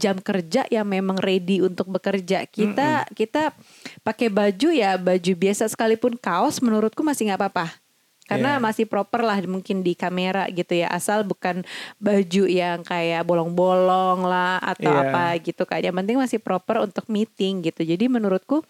jam 0.00 0.16
kerja 0.18 0.64
yang 0.72 0.88
memang 0.88 1.20
ready 1.20 1.60
untuk 1.60 1.92
bekerja. 1.92 2.48
Kita 2.48 3.04
kita 3.12 3.52
pakai 4.00 4.32
baju 4.32 4.68
ya 4.72 4.96
baju 4.96 5.32
biasa 5.36 5.68
sekalipun 5.68 6.16
kaos 6.16 6.64
menurutku 6.64 7.04
masih 7.04 7.28
nggak 7.28 7.40
apa-apa. 7.44 7.85
Karena 8.26 8.58
Iya. 8.58 8.62
masih 8.62 8.84
proper 8.84 9.22
lah 9.22 9.38
mungkin 9.42 9.80
di 9.80 9.94
kamera 9.94 10.50
gitu 10.50 10.74
ya. 10.74 10.90
Asal 10.90 11.22
bukan 11.22 11.62
baju 11.96 12.44
yang 12.44 12.82
kayak 12.82 13.22
bolong-bolong 13.22 14.22
lah 14.22 14.58
atau 14.58 14.90
Iya. 14.90 15.02
apa 15.08 15.24
gitu 15.40 15.62
kan. 15.62 15.78
Yang 15.78 15.96
penting 15.96 16.16
masih 16.18 16.38
proper 16.38 16.82
untuk 16.82 17.06
meeting 17.06 17.62
gitu. 17.62 17.80
Jadi 17.80 18.06
menurutku 18.06 18.66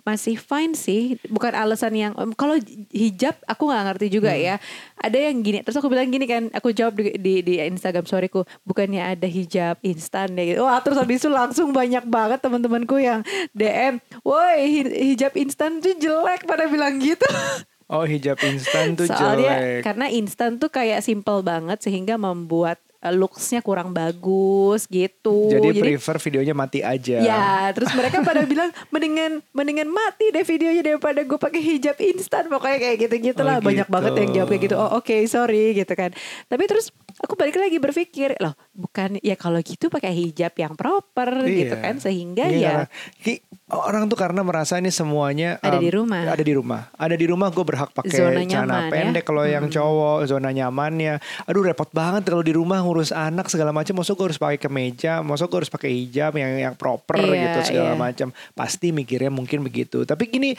masih 0.00 0.36
fine 0.36 0.72
sih. 0.72 1.20
Bukan 1.28 1.52
alasan 1.52 1.92
yang 1.92 2.12
kalau 2.32 2.56
hijab 2.90 3.36
aku 3.44 3.68
nggak 3.68 3.84
ngerti 3.86 4.06
juga 4.10 4.32
Hmm. 4.32 4.42
ya. 4.42 4.54
Ada 4.96 5.28
yang 5.28 5.40
gini. 5.40 5.60
Terus 5.60 5.76
aku 5.76 5.88
bilang 5.88 6.08
gini 6.08 6.24
kan. 6.24 6.48
Aku 6.50 6.68
jawab 6.70 6.96
di 6.96 7.16
di, 7.16 7.34
di 7.40 7.54
Instagram 7.58 8.04
storyku. 8.04 8.48
Bukannya 8.62 9.00
ada 9.06 9.28
hijab 9.28 9.76
instan 9.82 10.32
ya 10.34 10.44
gitu. 10.46 10.60
Wah 10.60 10.80
terus 10.80 10.96
habis 10.96 11.20
itu 11.20 11.28
langsung 11.28 11.70
banyak 11.70 12.04
banget 12.06 12.40
teman-temanku 12.40 12.96
yang 12.96 13.20
DM. 13.52 14.00
Woi 14.20 14.56
hi- 14.62 14.96
hijab 15.12 15.36
instan 15.36 15.78
tuh 15.78 15.92
jelek 15.94 16.44
pada 16.44 16.64
bilang 16.66 16.96
gitu. 16.96 17.24
Oh 17.90 18.06
hijab 18.06 18.38
instan 18.40 18.94
tuh 18.94 19.04
Soalnya 19.04 19.50
jelek. 19.52 19.82
karena 19.82 20.06
instan 20.08 20.50
tuh 20.56 20.70
kayak 20.70 21.02
simple 21.02 21.42
banget 21.42 21.82
sehingga 21.82 22.14
membuat 22.14 22.78
uh, 23.00 23.10
looksnya 23.10 23.58
kurang 23.60 23.90
bagus 23.90 24.86
gitu. 24.86 25.50
Jadi, 25.50 25.74
prefer 25.74 26.16
videonya 26.20 26.54
mati 26.54 26.80
aja. 26.80 27.18
Ya, 27.18 27.74
terus 27.74 27.90
mereka 27.90 28.22
pada 28.22 28.46
bilang 28.46 28.70
mendingan 28.88 29.42
mendingan 29.50 29.90
mati 29.90 30.30
deh 30.30 30.44
videonya 30.44 30.86
daripada 30.86 31.18
gue 31.18 31.34
pakai 31.36 31.58
hijab 31.58 31.98
instan 31.98 32.46
pokoknya 32.46 32.78
kayak 32.78 32.96
gitu-gitu 33.00 33.42
lah. 33.42 33.58
Oh, 33.58 33.64
Banyak 33.64 33.88
gitu. 33.88 33.94
banget 33.96 34.12
yang 34.16 34.30
jawab 34.32 34.48
kayak 34.48 34.62
gitu. 34.62 34.76
Oh, 34.78 34.90
oke, 34.94 35.16
sorry 35.26 35.74
gitu 35.74 35.92
kan. 35.92 36.14
Tapi 36.46 36.62
terus 36.64 36.94
aku 37.18 37.34
balik 37.34 37.58
lagi 37.58 37.76
berpikir, 37.76 38.38
loh, 38.38 38.54
bukan 38.70 39.18
ya 39.18 39.34
kalau 39.34 39.58
gitu 39.60 39.90
pakai 39.90 40.14
hijab 40.14 40.54
yang 40.54 40.72
proper 40.72 41.42
gitu 41.42 41.74
Iya. 41.74 41.82
kan 41.82 41.94
sehingga 41.98 42.46
Iya, 42.46 42.86
ya 43.18 43.34
orang 43.70 44.10
tuh 44.10 44.18
karena 44.18 44.42
merasa 44.42 44.76
ini 44.82 44.90
semuanya 44.90 45.62
Ada 45.62 45.78
di 45.78 45.90
rumah. 45.94 46.22
Ada 46.26 46.42
di 46.42 46.52
rumah. 46.54 46.82
Ada 46.98 47.14
di 47.14 47.26
rumah 47.30 47.48
gue 47.54 47.64
berhak 47.64 47.90
pakai 47.94 48.10
celana 48.50 48.86
ya. 48.86 48.90
pendek 48.90 49.24
kalau 49.24 49.46
yang 49.46 49.70
cowok 49.70 50.26
zona 50.26 50.50
nyamannya. 50.50 51.22
Aduh 51.46 51.62
repot 51.62 51.86
banget 51.94 52.26
kalau 52.26 52.42
di 52.42 52.50
rumah 52.50 52.82
ngurus 52.82 53.14
anak 53.14 53.46
segala 53.46 53.70
macam. 53.70 53.96
Maksud 54.02 54.18
gue 54.18 54.26
harus 54.34 54.40
pakai 54.42 54.58
kemeja, 54.58 55.22
maksud 55.22 55.46
gue 55.46 55.58
harus 55.62 55.72
pakai 55.72 55.90
hijab 55.94 56.34
yang 56.34 56.70
yang 56.70 56.74
proper 56.74 57.22
Iya, 57.22 57.58
gitu 57.62 57.74
segala 57.74 57.94
iya. 57.94 57.98
macam. 57.98 58.28
Pasti 58.52 58.90
mikirnya 58.90 59.30
mungkin 59.30 59.62
begitu. 59.62 60.02
Tapi 60.02 60.26
gini 60.26 60.50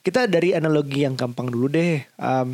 kita 0.00 0.28
dari 0.28 0.56
analogi 0.56 1.04
yang 1.04 1.16
gampang 1.16 1.48
dulu 1.52 1.68
deh. 1.68 2.00
Em, 2.00 2.48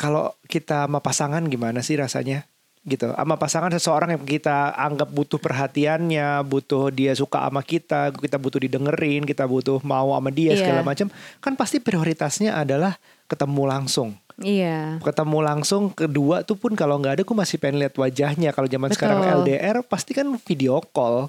kalau 0.00 0.32
kita 0.48 0.88
sama 0.88 0.98
pasangan 1.04 1.44
gimana 1.46 1.84
sih 1.84 1.98
rasanya? 1.98 2.48
Gitu 2.80 3.12
sama 3.12 3.36
pasangan 3.36 3.68
seseorang 3.76 4.16
yang 4.16 4.24
kita 4.24 4.72
anggap 4.72 5.12
butuh 5.12 5.36
perhatiannya 5.36 6.40
butuh 6.48 6.88
dia 6.88 7.12
suka 7.12 7.44
sama 7.44 7.60
kita 7.60 8.08
kita 8.16 8.40
butuh 8.40 8.56
didengerin 8.56 9.28
kita 9.28 9.44
butuh 9.44 9.84
mau 9.84 10.16
sama 10.16 10.32
dia 10.32 10.56
Iya. 10.56 10.64
segala 10.64 10.80
macam 10.80 11.12
kan 11.44 11.52
pasti 11.60 11.76
prioritasnya 11.76 12.56
adalah 12.56 12.96
ketemu 13.28 13.68
langsung 13.68 14.16
iya. 14.40 14.96
ketemu 15.04 15.38
langsung 15.44 15.92
kedua 15.92 16.40
tuh 16.40 16.56
pun 16.56 16.72
kalau 16.72 16.96
nggak 16.96 17.20
ada 17.20 17.22
aku 17.28 17.36
masih 17.36 17.60
pengen 17.60 17.84
lihat 17.84 17.92
wajahnya 18.00 18.56
kalau 18.56 18.64
zaman 18.64 18.88
sekarang 18.96 19.20
Betul. 19.20 19.36
LDR 19.44 19.76
pasti 19.84 20.16
kan 20.16 20.26
video 20.40 20.80
call 20.80 21.28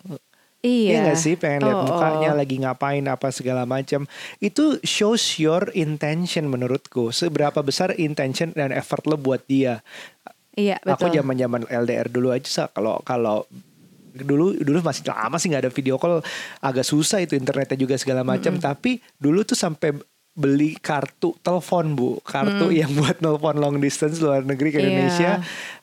Iya. 0.62 0.89
Iya 0.93 0.98
gak 1.10 1.17
sih 1.17 1.34
pengen 1.41 1.65
lihat 1.65 1.77
Oh, 1.81 1.86
mukanya 1.89 2.31
oh. 2.31 2.38
lagi 2.38 2.55
ngapain 2.62 3.01
apa 3.10 3.34
segala 3.34 3.65
macam. 3.65 4.05
Itu 4.38 4.77
shows 4.86 5.41
your 5.41 5.74
intention 5.74 6.46
menurutku. 6.53 7.10
Seberapa 7.10 7.65
besar 7.65 7.98
intention 7.98 8.53
dan 8.53 8.70
effort 8.70 9.10
lo 9.10 9.17
buat 9.17 9.41
dia. 9.50 9.81
Iya, 10.51 10.77
Aku 10.84 11.08
betul. 11.08 11.24
zaman-zaman 11.24 11.63
LDR 11.67 12.12
dulu 12.12 12.36
aja 12.36 12.67
kalau 12.67 13.00
kalau 13.08 13.48
dulu 14.12 14.51
dulu 14.60 14.84
masih 14.84 15.08
lama 15.08 15.39
sih 15.39 15.48
nggak 15.48 15.63
ada 15.67 15.72
video 15.72 15.96
call. 15.96 16.20
Agak 16.60 16.84
susah 16.84 17.24
itu 17.24 17.39
internetnya 17.39 17.79
juga 17.79 17.96
segala 17.96 18.27
macam. 18.27 18.60
Tapi 18.60 19.00
dulu 19.15 19.48
tuh 19.48 19.55
sampai 19.55 19.96
beli 20.31 20.75
kartu 20.75 21.36
telepon 21.39 21.96
bu. 21.96 22.20
Kartu 22.20 22.72
yang 22.72 22.91
buat 23.00 23.20
telepon 23.20 23.55
long 23.60 23.75
distance 23.79 24.20
luar 24.20 24.43
negeri 24.43 24.72
ke 24.72 24.79
Mm. 24.79 24.84
Iya. 24.84 24.88
Indonesia 24.91 25.31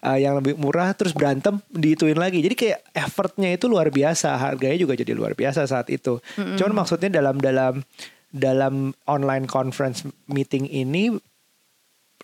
uh, 0.04 0.18
yang 0.20 0.34
lebih 0.40 0.60
murah 0.60 0.92
terus 0.92 1.16
berantem 1.16 1.60
diituin 1.72 2.20
lagi. 2.20 2.44
Jadi 2.44 2.52
kayak 2.52 2.78
effortnya 2.92 3.48
itu 3.48 3.68
luar 3.68 3.88
biasa. 3.88 4.36
Harganya 4.36 4.76
juga 4.76 4.92
jadi 4.92 5.16
luar 5.16 5.32
biasa 5.32 5.64
saat 5.64 5.88
itu. 5.88 6.20
Cuman 6.36 6.76
maksudnya 6.76 7.08
dalam 7.08 7.40
dalam 7.40 7.80
dalam 8.28 8.92
online 9.08 9.48
conference 9.48 10.04
meeting 10.28 10.68
ini 10.68 11.16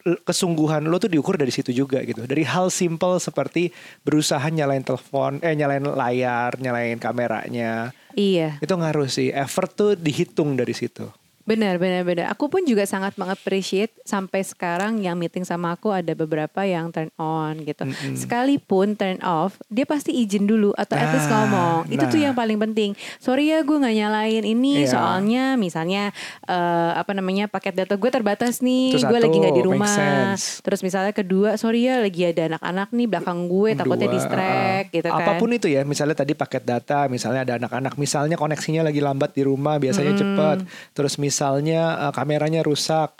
kesungguhan 0.05 0.85
lo 0.85 1.01
tuh 1.01 1.09
diukur 1.09 1.41
dari 1.41 1.49
situ 1.49 1.73
juga 1.73 2.05
gitu. 2.05 2.29
Dari 2.29 2.45
hal 2.45 2.69
simple 2.69 3.17
seperti 3.17 3.73
berusaha 4.05 4.45
nyalain 4.53 4.85
telepon, 4.85 5.41
eh 5.41 5.57
nyalain 5.57 5.81
layar, 5.81 6.61
nyalain 6.61 7.01
kameranya. 7.01 7.97
Iya. 8.13 8.61
Itu 8.61 8.77
ngaruh 8.77 9.09
sih. 9.09 9.33
Effort 9.33 9.73
tuh 9.73 9.93
dihitung 9.97 10.61
dari 10.61 10.77
situ. 10.77 11.09
Benar, 11.45 11.77
benar, 11.77 12.09
benar. 12.09 12.33
Aku 12.33 12.49
pun 12.49 12.65
juga 12.65 12.89
sangat 12.89 13.21
mengappreciate 13.21 13.93
sampai 14.01 14.41
sekarang 14.41 14.97
yang 15.05 15.13
meeting 15.21 15.45
sama 15.45 15.77
aku 15.77 15.93
ada 15.93 16.17
beberapa 16.17 16.65
yang 16.65 16.89
turn 16.89 17.13
on 17.21 17.61
gitu. 17.69 17.85
Mm-mm. 17.85 18.17
Sekalipun 18.17 18.97
turn 18.97 19.21
off, 19.21 19.61
dia 19.69 19.85
pasti 19.85 20.17
izin 20.17 20.49
dulu 20.49 20.73
atau 20.73 20.97
at 20.97 21.13
least 21.13 21.29
Nah, 21.29 21.45
ngomong. 21.45 21.81
Itu 21.93 22.05
tuh 22.09 22.17
nah. 22.21 22.25
yang 22.33 22.35
paling 22.37 22.57
penting. 22.57 22.91
Sorry 23.21 23.53
ya 23.53 23.61
gue 23.61 23.77
nggak 23.77 23.93
nyalain 23.93 24.45
ini 24.45 24.89
Iya. 24.89 24.97
soalnya 24.97 25.45
misalnya 25.61 26.17
eh, 26.49 26.93
apa 26.97 27.13
namanya 27.13 27.45
paket 27.45 27.77
data 27.77 28.01
gue 28.01 28.09
terbatas 28.09 28.65
nih, 28.65 28.97
gue 28.97 29.19
lagi 29.21 29.37
nggak 29.37 29.57
di 29.57 29.65
rumah. 29.69 30.33
Terus 30.41 30.81
misalnya 30.81 31.13
kedua, 31.13 31.61
sorry 31.61 31.85
ya 31.85 32.01
lagi 32.01 32.25
ada 32.25 32.57
anak-anak 32.57 32.89
nih 32.89 33.07
belakang 33.07 33.53
gue 33.53 33.71
takutnya 33.77 34.09
Dua, 34.09 34.17
distract 34.17 34.89
uh, 34.89 34.95
gitu 34.97 35.09
kan. 35.13 35.21
Apa 35.21 35.33
pun 35.37 35.53
itu 35.53 35.69
ya, 35.69 35.85
misalnya 35.85 36.17
tadi 36.17 36.33
paket 36.33 36.65
data, 36.65 37.05
misalnya 37.13 37.45
ada 37.45 37.55
anak-anak, 37.61 38.01
misalnya 38.01 38.41
koneksinya 38.41 38.81
lagi 38.81 39.05
lambat 39.05 39.37
di 39.37 39.45
rumah, 39.45 39.77
biasanya 39.77 40.17
cepat. 40.17 40.65
Terus 40.97 41.21
misalnya 41.21 41.34
uh, 41.41 42.13
kameranya 42.15 42.63
rusak. 42.63 43.19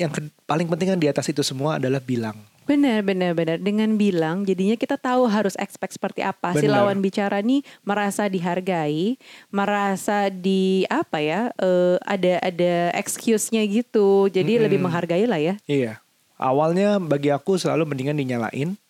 Yang 0.00 0.12
ke- 0.18 0.34
paling 0.48 0.66
penting 0.66 0.96
kan 0.96 1.00
di 1.00 1.06
atas 1.06 1.28
itu 1.30 1.44
semua 1.44 1.76
adalah 1.76 2.00
bilang. 2.00 2.34
Benar, 2.64 3.04
benar, 3.04 3.36
benar. 3.36 3.60
Dengan 3.60 3.92
bilang, 4.00 4.48
jadinya 4.48 4.72
kita 4.72 4.96
tahu 4.96 5.28
harus 5.28 5.52
expect 5.60 6.00
seperti 6.00 6.24
apa. 6.24 6.56
Si 6.56 6.64
Benar. 6.64 6.80
lawan 6.80 7.04
bicara 7.04 7.44
nih 7.44 7.60
merasa 7.84 8.24
dihargai, 8.24 9.20
merasa 9.52 10.32
di 10.32 10.88
apa 10.88 11.20
ya? 11.20 11.52
eh, 11.60 12.00
ada 12.00 12.40
ada 12.40 12.74
excuse-nya 12.96 13.60
gitu. 13.68 14.32
Jadi 14.32 14.56
lebih 14.56 14.80
menghargai 14.80 15.28
lah 15.28 15.36
ya. 15.36 15.54
Iya. 15.68 16.00
Awalnya 16.40 16.96
bagi 16.98 17.28
aku 17.28 17.60
selalu 17.60 17.84
mendingan 17.84 18.16
dinyalain. 18.16 18.80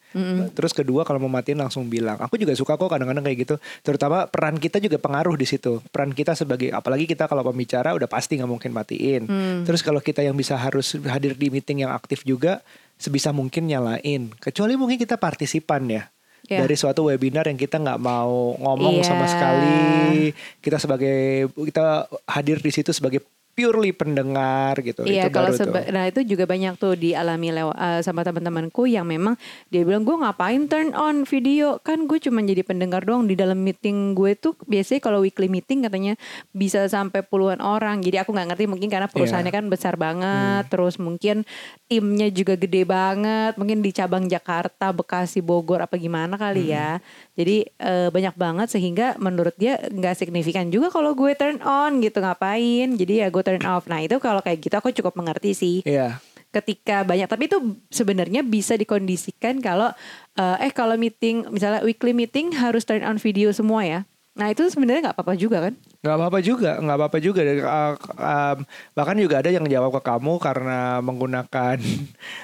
Terus 0.55 0.71
kedua 0.71 1.03
kalau 1.03 1.19
mau 1.27 1.31
matiin 1.31 1.59
langsung 1.59 1.91
bilang. 1.91 2.17
Aku 2.23 2.39
juga 2.39 2.55
suka 2.55 2.79
kok 2.79 2.87
kadang-kadang 2.87 3.27
kayak 3.27 3.39
gitu. 3.45 3.55
Terutama 3.83 4.31
peran 4.31 4.57
kita 4.57 4.79
juga 4.79 4.97
pengaruh 5.03 5.35
di 5.35 5.45
situ. 5.45 5.83
Peran 5.91 6.15
kita 6.15 6.39
sebagai 6.39 6.71
apalagi 6.71 7.05
kita 7.11 7.27
kalau 7.27 7.43
pembicara 7.43 7.93
udah 7.93 8.07
pasti 8.07 8.39
nggak 8.39 8.51
mungkin 8.51 8.71
matiin. 8.71 9.23
Terus 9.67 9.83
kalau 9.83 9.99
kita 9.99 10.23
yang 10.23 10.39
bisa 10.39 10.55
harus 10.55 10.95
hadir 11.11 11.35
di 11.35 11.51
meeting 11.51 11.83
yang 11.85 11.93
aktif 11.93 12.23
juga 12.23 12.63
sebisa 12.95 13.35
mungkin 13.35 13.67
nyalain. 13.67 14.31
Kecuali 14.39 14.79
mungkin 14.79 14.97
kita 15.03 15.19
partisipan 15.19 15.83
ya. 15.91 16.07
Iya. 16.45 16.61
Dari 16.69 16.77
suatu 16.77 17.09
webinar 17.09 17.49
yang 17.49 17.57
kita 17.57 17.81
nggak 17.81 18.01
mau 18.05 18.53
ngomong 18.61 19.01
Iya. 19.01 19.09
sama 19.09 19.25
sekali, 19.25 20.29
kita 20.61 20.77
sebagai 20.77 21.49
kita 21.57 22.05
hadir 22.29 22.61
di 22.61 22.69
situ 22.69 22.93
sebagai 22.93 23.25
purely 23.55 23.91
pendengar 23.91 24.75
gitu. 24.79 25.03
Iya, 25.03 25.27
Itu 25.27 25.33
kalau 25.33 25.49
baru 25.49 25.57
tuh. 25.57 25.71
seba- 25.71 25.89
nah 25.89 26.05
itu 26.05 26.21
juga 26.23 26.45
banyak 26.45 26.75
tuh 26.75 26.93
dialami 26.93 27.49
lewa, 27.51 27.71
eh, 27.73 28.01
sama 28.01 28.21
teman-temanku 28.21 28.85
yang 28.85 29.07
memang 29.07 29.39
dia 29.69 29.81
bilang 29.81 30.03
gue 30.03 30.13
ngapain 30.13 30.67
turn 30.67 30.91
on 30.93 31.23
video 31.23 31.79
kan 31.79 32.05
gue 32.05 32.19
cuma 32.19 32.41
jadi 32.41 32.61
pendengar 32.61 33.01
doang 33.01 33.25
di 33.25 33.33
dalam 33.33 33.57
meeting 33.57 34.13
gue 34.13 34.35
tuh 34.35 34.59
biasanya 34.65 35.01
kalau 35.01 35.23
weekly 35.23 35.47
meeting 35.47 35.81
katanya 35.81 36.19
bisa 36.51 36.85
sampai 36.85 37.23
puluhan 37.23 37.59
orang. 37.59 38.01
Jadi 38.01 38.19
aku 38.19 38.31
nggak 38.31 38.49
ngerti 38.51 38.65
mungkin 38.67 38.89
karena 38.89 39.07
perusahaannya 39.07 39.49
Iya. 39.49 39.57
kan 39.57 39.67
besar 39.67 39.95
Hmm. 39.95 40.03
banget, 40.03 40.65
terus 40.69 40.99
mungkin 40.99 41.47
timnya 41.85 42.27
juga 42.29 42.55
gede 42.55 42.83
banget, 42.83 43.55
mungkin 43.55 43.79
di 43.79 43.91
cabang 43.91 44.27
Jakarta, 44.27 44.91
Bekasi, 44.91 45.39
Bogor 45.39 45.79
apa 45.81 45.95
gimana 45.95 46.35
kali 46.35 46.69
ya. 46.69 46.99
Hmm. 46.99 47.05
Jadi 47.35 47.57
eh, 47.77 48.09
banyak 48.09 48.35
banget 48.35 48.69
sehingga 48.69 49.15
menurut 49.17 49.55
dia 49.55 49.79
nggak 49.79 50.17
signifikan 50.17 50.67
juga 50.67 50.89
kalau 50.89 51.13
gue 51.13 51.31
turn 51.33 51.61
on 51.61 52.01
gitu 52.01 52.19
ngapain. 52.19 52.91
Jadi 52.91 53.21
ya 53.21 53.29
gue 53.29 53.44
turn 53.45 53.63
off. 53.69 53.85
Nah 53.87 54.01
itu 54.01 54.17
kalau 54.19 54.41
kayak 54.41 54.59
gitu 54.65 54.75
aku 54.75 54.91
cukup 54.91 55.15
mengerti 55.21 55.53
sih. 55.53 55.77
Iya. 55.85 56.19
Ketika 56.49 57.03
banyak 57.05 57.29
tapi 57.29 57.51
itu 57.51 57.59
sebenarnya 57.91 58.41
bisa 58.47 58.79
dikondisikan 58.79 59.61
kalau 59.61 59.93
eh, 60.39 60.67
eh 60.71 60.73
kalau 60.73 60.97
meeting 60.97 61.47
misalnya 61.53 61.85
weekly 61.85 62.17
meeting 62.17 62.57
harus 62.57 62.89
turn 62.89 63.05
on 63.05 63.21
video 63.21 63.53
semua 63.53 63.85
ya. 63.85 64.01
Nah 64.35 64.51
itu 64.51 64.67
sebenarnya 64.67 65.11
nggak 65.11 65.17
apa-apa 65.17 65.35
juga 65.39 65.59
kan? 65.71 65.75
nggak 66.05 66.21
apa-apa 66.21 66.39
juga 66.45 66.71
nggak 66.85 66.97
apa-apa 67.01 67.19
juga. 67.19 67.41
Uh, 67.41 67.95
um, 68.13 68.59
bahkan 68.93 69.17
juga 69.17 69.41
ada 69.41 69.49
yang 69.49 69.65
jawab 69.65 69.89
ke 69.97 70.03
kamu 70.05 70.37
karena 70.37 71.01
menggunakan 71.01 71.81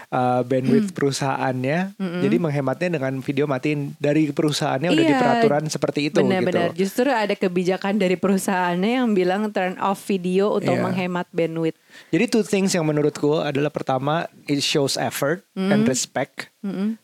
uh, 0.08 0.40
bandwidth 0.48 0.96
perusahaannya. 0.96 1.92
Jadi 1.98 2.36
menghematnya 2.40 2.96
dengan 2.96 3.20
video 3.20 3.44
matiin 3.44 3.92
dari 4.00 4.32
perusahaannya 4.32 4.88
udah 4.88 5.04
di 5.04 5.12
Iya, 5.12 5.20
peraturan 5.20 5.64
seperti 5.68 6.00
itu 6.08 6.22
Benar-benar. 6.24 6.72
gitu. 6.72 6.86
Justru 6.86 7.10
ada 7.10 7.34
kebijakan 7.36 7.98
dari 7.98 8.16
perusahaannya 8.16 8.90
yang 9.02 9.08
bilang 9.12 9.50
turn 9.50 9.76
off 9.76 9.98
video 10.08 10.56
untuk 10.56 10.72
Iya. 10.72 10.84
menghemat 10.86 11.26
bandwidth. 11.34 11.76
jadi 12.14 12.24
two 12.30 12.46
things 12.46 12.70
yang 12.72 12.86
menurutku 12.86 13.42
adalah 13.42 13.68
pertama 13.68 14.24
it 14.46 14.62
shows 14.62 14.94
effort 14.94 15.42
and 15.52 15.84
respect. 15.84 16.48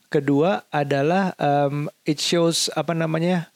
Kedua 0.07 0.63
adalah 0.71 1.35
um, 1.37 1.91
it 2.01 2.17
shows 2.17 2.71
apa 2.73 2.95
namanya 2.95 3.51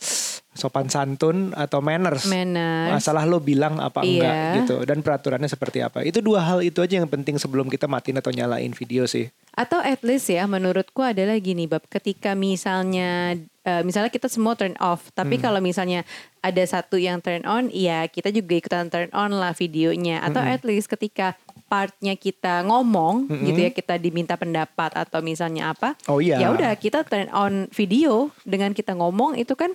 sopan 0.62 0.86
santun 0.86 1.50
atau 1.52 1.82
manners 1.82 2.24
Manners. 2.24 2.94
masalah 2.94 3.26
lo 3.26 3.42
bilang 3.42 3.76
apa 3.78 4.00
Iya. 4.00 4.14
enggak 4.14 4.36
gitu 4.60 4.76
dan 4.84 4.98
peraturannya 5.00 5.48
seperti 5.48 5.82
apa 5.82 6.02
itu 6.02 6.20
dua 6.20 6.40
hal 6.40 6.62
itu 6.62 6.78
aja 6.78 6.96
yang 6.96 7.08
penting 7.08 7.36
sebelum 7.36 7.66
kita 7.66 7.86
matiin 7.86 8.16
atau 8.16 8.30
nyalain 8.30 8.70
video 8.72 9.04
sih 9.04 9.26
Atau 9.52 9.78
at 9.78 10.00
least 10.00 10.30
ya 10.30 10.46
menurutku 10.46 11.02
adalah 11.02 11.36
gini 11.36 11.66
bab 11.66 11.84
ketika 11.86 12.32
misalnya 12.32 13.36
eh, 13.60 13.82
misalnya 13.82 14.08
kita 14.08 14.26
semua 14.26 14.54
turn 14.54 14.78
off 14.78 15.10
tapi 15.12 15.36
Hmm. 15.36 15.44
kalau 15.44 15.60
misalnya 15.60 16.06
ada 16.40 16.64
satu 16.64 16.96
yang 16.96 17.20
turn 17.20 17.44
on 17.44 17.68
ya 17.68 18.06
kita 18.06 18.30
juga 18.30 18.54
ikutan 18.54 18.88
turn 18.88 19.10
on 19.12 19.34
lah 19.34 19.52
videonya 19.52 20.22
atau 20.22 20.40
Hmm. 20.40 20.52
at 20.52 20.62
least 20.62 20.88
ketika 20.88 21.36
partnya 21.68 22.16
kita 22.16 22.64
ngomong 22.64 23.28
gitu 23.42 23.60
ya 23.62 23.72
kita 23.72 23.96
diminta 23.96 24.36
pendapat 24.36 24.92
atau 24.94 25.20
misalnya 25.20 25.72
apa 25.72 25.96
Oh 26.06 26.20
iya. 26.20 26.36
ya 26.38 26.48
udah 26.50 26.72
kita 26.76 27.04
turn 27.04 27.28
on 27.30 27.54
video 27.70 28.28
dengan 28.44 28.72
kita 28.72 28.92
ngomong 28.94 29.36
itu 29.36 29.52
kan 29.54 29.72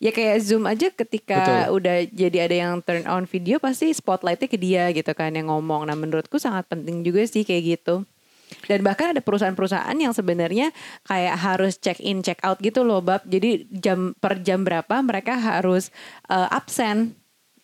ya 0.00 0.10
kayak 0.10 0.40
zoom 0.40 0.64
aja 0.64 0.88
ketika 0.88 1.68
Betul. 1.68 1.76
udah 1.76 1.96
jadi 2.08 2.38
ada 2.48 2.56
yang 2.56 2.74
turn 2.80 3.04
on 3.04 3.28
video 3.28 3.60
pasti 3.60 3.92
spotlightnya 3.92 4.48
ke 4.48 4.56
dia 4.56 4.88
gitu 4.96 5.12
kan 5.12 5.36
yang 5.36 5.52
ngomong. 5.52 5.84
Nah 5.86 5.94
menurutku 5.94 6.40
sangat 6.40 6.66
penting 6.72 7.04
juga 7.04 7.22
sih 7.28 7.44
kayak 7.44 7.78
gitu. 7.78 8.08
Dan 8.66 8.82
bahkan 8.82 9.14
ada 9.14 9.22
perusahaan-perusahaan 9.22 9.94
yang 9.94 10.10
sebenarnya 10.10 10.74
kayak 11.06 11.36
harus 11.38 11.78
check 11.78 12.02
in 12.02 12.24
check 12.24 12.40
out 12.42 12.58
gitu 12.58 12.82
loh 12.82 12.98
bab. 12.98 13.22
Jadi 13.28 13.68
jam 13.70 14.16
per 14.18 14.42
jam 14.42 14.66
berapa 14.66 14.98
mereka 15.04 15.38
harus 15.38 15.94
eh, 16.26 16.48
absen 16.50 17.14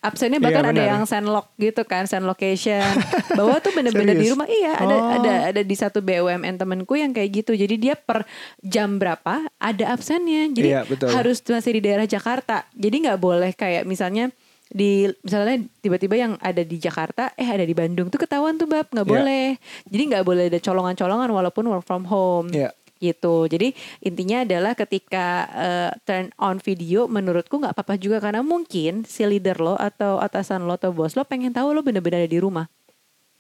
absennya 0.07 0.39
bahkan 0.39 0.63
Iya, 0.63 0.73
ada 0.73 0.83
yang 0.89 1.03
send 1.03 1.27
lock 1.27 1.51
gitu 1.57 1.83
kan 1.83 2.05
send 2.05 2.23
location. 2.23 2.81
Bahwa 3.39 3.59
tuh 3.59 3.71
bener-bener 3.71 4.15
di 4.15 4.29
rumah. 4.29 4.47
Iya 4.47 4.73
ada 4.77 4.95
Oh. 4.95 5.11
ada 5.13 5.33
ada 5.51 5.61
di 5.61 5.75
satu 5.75 5.99
BUMN 6.01 6.57
temenku 6.57 6.95
yang 6.95 7.11
kayak 7.11 7.31
gitu. 7.37 7.53
Jadi 7.53 7.75
dia 7.77 7.95
per 7.95 8.25
jam 8.59 8.97
berapa 8.97 9.45
ada 9.55 9.85
absennya. 9.89 10.49
Jadi 10.49 10.69
Iya, 10.69 10.83
betul. 10.83 11.11
harus 11.11 11.43
masih 11.43 11.73
di 11.73 11.83
daerah 11.83 12.05
Jakarta. 12.05 12.65
Jadi 12.73 12.97
nggak 13.03 13.19
boleh 13.19 13.51
kayak 13.53 13.85
misalnya 13.85 14.31
di 14.67 15.07
misalnya 15.21 15.63
tiba-tiba 15.79 16.15
yang 16.17 16.33
ada 16.39 16.59
di 16.61 16.75
Jakarta 16.77 17.31
eh 17.35 17.47
ada 17.47 17.63
di 17.63 17.71
Bandung. 17.71 18.07
Tuh 18.07 18.19
ketahuan 18.19 18.55
tuh 18.55 18.67
bab. 18.67 18.87
Nggak 18.89 19.05
Iya. 19.05 19.15
boleh. 19.15 19.47
Jadi 19.85 20.03
nggak 20.09 20.25
boleh 20.25 20.45
ada 20.47 20.59
colongan-colongan 20.59 21.29
walaupun 21.29 21.65
work 21.67 21.83
from 21.83 22.03
home. 22.05 22.51
Iya. 22.51 22.71
Gitu 23.01 23.47
jadi 23.47 23.73
intinya 24.03 24.43
adalah 24.43 24.73
ketika 24.73 25.27
eh, 25.53 25.91
turn 26.05 26.33
on 26.41 26.59
video 26.61 27.07
menurutku 27.07 27.61
nggak 27.61 27.77
apa-apa 27.77 27.95
juga 28.01 28.19
karena 28.19 28.41
mungkin 28.41 29.05
si 29.05 29.25
leader 29.25 29.59
lo 29.61 29.75
atau 29.77 30.19
atasan 30.19 30.65
lo 30.65 30.77
atau 30.77 30.93
bos 30.93 31.15
lo 31.15 31.25
pengen 31.29 31.53
tahu 31.53 31.77
lo 31.77 31.81
bener-bener 31.85 32.25
ada 32.25 32.31
di 32.31 32.41
rumah 32.41 32.67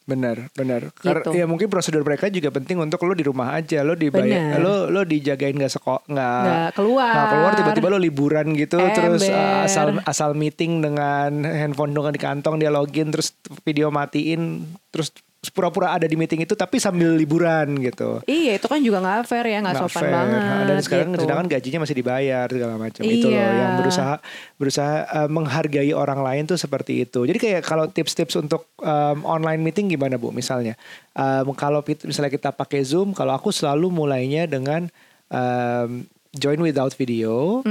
benar 0.06 0.54
benar 0.54 0.94
Karena 0.94 1.18
Gitu. 1.26 1.30
ya 1.34 1.44
mungkin 1.50 1.66
prosedur 1.66 2.06
mereka 2.06 2.30
juga 2.30 2.54
penting 2.54 2.78
untuk 2.78 3.02
lo 3.02 3.12
di 3.18 3.26
rumah 3.26 3.58
aja 3.58 3.82
lo 3.82 3.98
dibayar 3.98 4.54
lo 4.62 4.86
lo 4.86 5.02
dijagain 5.02 5.58
nggak 5.58 5.72
seko 5.74 6.06
nggak 6.06 6.78
keluar. 6.78 7.10
nggak 7.10 7.26
keluar 7.34 7.52
tiba-tiba 7.58 7.88
lo 7.90 7.98
liburan 7.98 8.54
gitu 8.54 8.78
terus 8.94 9.26
uh, 9.26 9.34
Ember. 9.34 9.66
asal 9.66 9.86
asal 10.06 10.30
meeting 10.38 10.78
dengan 10.78 11.42
handphone 11.42 11.90
dengan 11.90 12.14
di 12.14 12.22
kantong 12.22 12.62
dia 12.62 12.70
login 12.70 13.10
terus 13.10 13.34
video 13.66 13.90
matiin 13.90 14.62
terus 14.94 15.10
pura-pura 15.48 15.90
ada 15.90 16.04
di 16.04 16.14
meeting 16.14 16.42
itu 16.42 16.52
tapi 16.52 16.76
sambil 16.76 17.12
liburan 17.12 17.76
gitu 17.78 18.20
iya 18.24 18.56
itu 18.56 18.66
kan 18.66 18.78
juga 18.78 18.98
nggak 18.98 19.24
fair 19.24 19.46
ya 19.46 19.58
nggak 19.60 19.76
sopan 19.82 20.02
fair. 20.02 20.12
banget 20.12 20.40
Nah, 20.40 20.62
dan 20.64 20.78
sekarang 20.80 21.08
gitu. 21.10 21.22
sedangkan 21.26 21.46
gajinya 21.48 21.78
masih 21.82 21.96
dibayar 21.96 22.46
segala 22.46 22.74
macam 22.76 23.02
itu 23.02 23.26
loh 23.26 23.36
Iya. 23.36 23.48
yang 23.52 23.72
berusaha 23.76 24.14
berusaha 24.56 24.94
uh, 25.08 25.28
menghargai 25.28 25.90
orang 25.90 26.20
lain 26.20 26.42
tuh 26.44 26.56
seperti 26.56 27.02
itu 27.02 27.24
jadi 27.24 27.36
kayak 27.36 27.62
kalau 27.62 27.86
tips-tips 27.86 28.36
untuk 28.36 28.66
um, 28.78 29.22
online 29.22 29.60
meeting 29.60 29.86
gimana 29.86 30.16
bu 30.16 30.30
misalnya 30.30 30.74
Um, 31.16 31.56
kalau 31.56 31.80
misalnya 31.80 32.28
kita 32.28 32.52
pakai 32.52 32.84
zoom 32.84 33.16
kalau 33.16 33.32
aku 33.32 33.48
selalu 33.48 33.88
mulainya 33.88 34.44
dengan 34.44 34.84
um, 35.32 36.04
join 36.34 36.58
without 36.58 36.90
video 36.94 37.62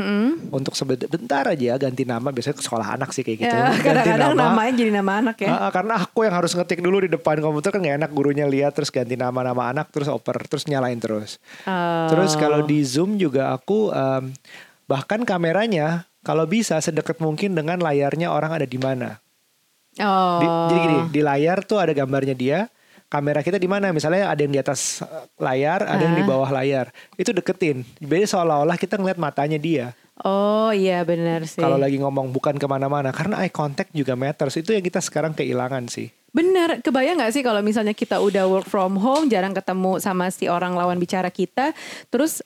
untuk 0.50 0.74
sebentar 0.74 1.44
aja 1.46 1.76
ganti 1.76 2.08
nama 2.08 2.32
biasanya 2.32 2.56
ke 2.56 2.64
sekolah 2.64 2.88
anak 2.96 3.12
sih 3.12 3.22
kayak 3.22 3.38
gitu 3.44 3.56
ya, 3.56 3.66
ganti 3.68 3.82
kadang-kadang 3.84 4.32
nama 4.34 4.46
namanya 4.54 4.74
jadi 4.78 4.92
nama 4.96 5.12
anak 5.22 5.38
ya 5.42 5.50
ah, 5.52 5.72
karena 5.74 5.94
aku 6.00 6.20
yang 6.24 6.36
harus 6.38 6.52
ngetik 6.56 6.80
dulu 6.80 6.98
di 7.04 7.10
depan 7.12 7.44
komputer 7.44 7.76
kan 7.76 7.82
gak 7.84 7.98
enak 8.00 8.12
gurunya 8.16 8.46
lihat 8.48 8.72
terus 8.78 8.90
ganti 8.90 9.20
nama-nama 9.20 9.70
anak 9.70 9.92
terus 9.92 10.08
oper 10.08 10.40
terus 10.48 10.66
nyalain 10.66 10.98
terus. 10.98 11.38
Oh. 11.66 12.08
Terus 12.12 12.38
kalau 12.38 12.64
di 12.64 12.82
Zoom 12.86 13.18
juga 13.20 13.52
aku 13.56 13.92
em, 13.92 14.32
bahkan 14.86 15.22
kameranya 15.26 16.06
kalau 16.26 16.50
bisa 16.50 16.78
sedekat 16.82 17.22
mungkin 17.22 17.54
dengan 17.54 17.78
layarnya 17.82 18.34
orang 18.34 18.58
ada 18.62 18.68
di 18.68 18.80
mana. 18.82 19.22
oh 20.02 20.40
Di- 20.42 20.50
jadi 20.74 20.80
gini, 20.82 20.98
di 21.14 21.22
layar 21.22 21.62
tuh 21.64 21.80
ada 21.80 21.94
gambarnya 21.94 22.36
dia, 22.36 22.68
kamera 23.16 23.40
kita 23.40 23.56
di 23.56 23.66
mana? 23.66 23.90
Misalnya 23.90 24.28
ada 24.28 24.38
yang 24.38 24.52
di 24.52 24.60
atas 24.60 25.00
eh, 25.00 25.08
layar, 25.40 25.88
ada 25.88 26.04
yang 26.04 26.14
di 26.14 26.24
Ah. 26.24 26.30
bawah 26.30 26.52
layar. 26.52 26.92
Itu 27.16 27.32
deketin. 27.32 27.88
Jadi 27.98 28.28
seolah-olah 28.28 28.76
kita 28.76 29.00
ngeliat 29.00 29.16
matanya 29.16 29.56
dia. 29.56 29.96
oh 30.18 30.72
iya 30.72 31.04
benar 31.04 31.44
sih 31.44 31.60
Kalau 31.60 31.76
lagi 31.76 32.00
ngomong 32.00 32.32
bukan 32.32 32.56
ke 32.56 32.64
mana-mana, 32.66 33.12
karena 33.12 33.40
eye 33.40 33.52
contact 33.52 33.92
juga 33.92 34.16
matters. 34.16 34.56
Itu 34.56 34.72
yang 34.72 34.80
kita 34.80 35.00
sekarang 35.00 35.32
kehilangan 35.32 35.88
sih. 35.88 36.08
Bener, 36.32 36.80
kebayang 36.80 37.20
gak 37.20 37.32
sih 37.32 37.40
kalau 37.40 37.60
misalnya 37.60 37.92
kita 37.92 38.20
udah 38.20 38.44
work 38.44 38.64
from 38.66 38.96
home, 38.96 39.28
jarang 39.28 39.52
ketemu 39.52 40.00
sama 40.00 40.28
si 40.28 40.48
orang 40.48 40.72
lawan 40.72 40.96
bicara 40.96 41.28
kita, 41.28 41.72
terus 42.08 42.40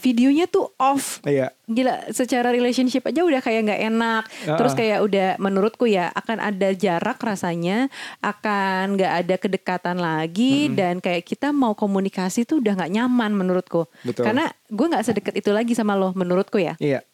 videonya 0.00 0.48
tuh 0.48 0.72
off. 0.80 1.20
Iya. 1.22 1.52
Gila, 1.68 2.08
secara 2.12 2.48
relationship 2.48 3.04
aja 3.04 3.22
udah 3.22 3.40
kayak 3.44 3.60
nggak 3.68 3.82
enak. 3.92 4.22
Ah. 4.48 4.56
Terus 4.56 4.72
kayak 4.72 5.04
udah 5.04 5.28
menurutku 5.36 5.84
ya 5.84 6.08
akan 6.12 6.40
ada 6.40 6.72
jarak 6.72 7.20
rasanya, 7.20 7.92
akan 8.24 8.96
nggak 8.96 9.12
ada 9.24 9.34
kedekatan 9.36 9.98
lagi 10.00 10.72
dan 10.72 10.98
kayak 10.98 11.28
kita 11.28 11.52
mau 11.52 11.76
komunikasi 11.76 12.48
tuh 12.48 12.64
udah 12.64 12.72
nggak 12.78 12.92
nyaman 12.92 13.32
menurutku. 13.36 13.84
Betul. 14.02 14.24
Karena 14.24 14.48
gue 14.72 14.86
nggak 14.88 15.04
sedekat 15.04 15.34
itu 15.36 15.50
lagi 15.52 15.76
sama 15.76 15.92
lo 15.92 16.16
menurutku 16.16 16.56
ya 16.56 16.74
Iya. 16.80 17.04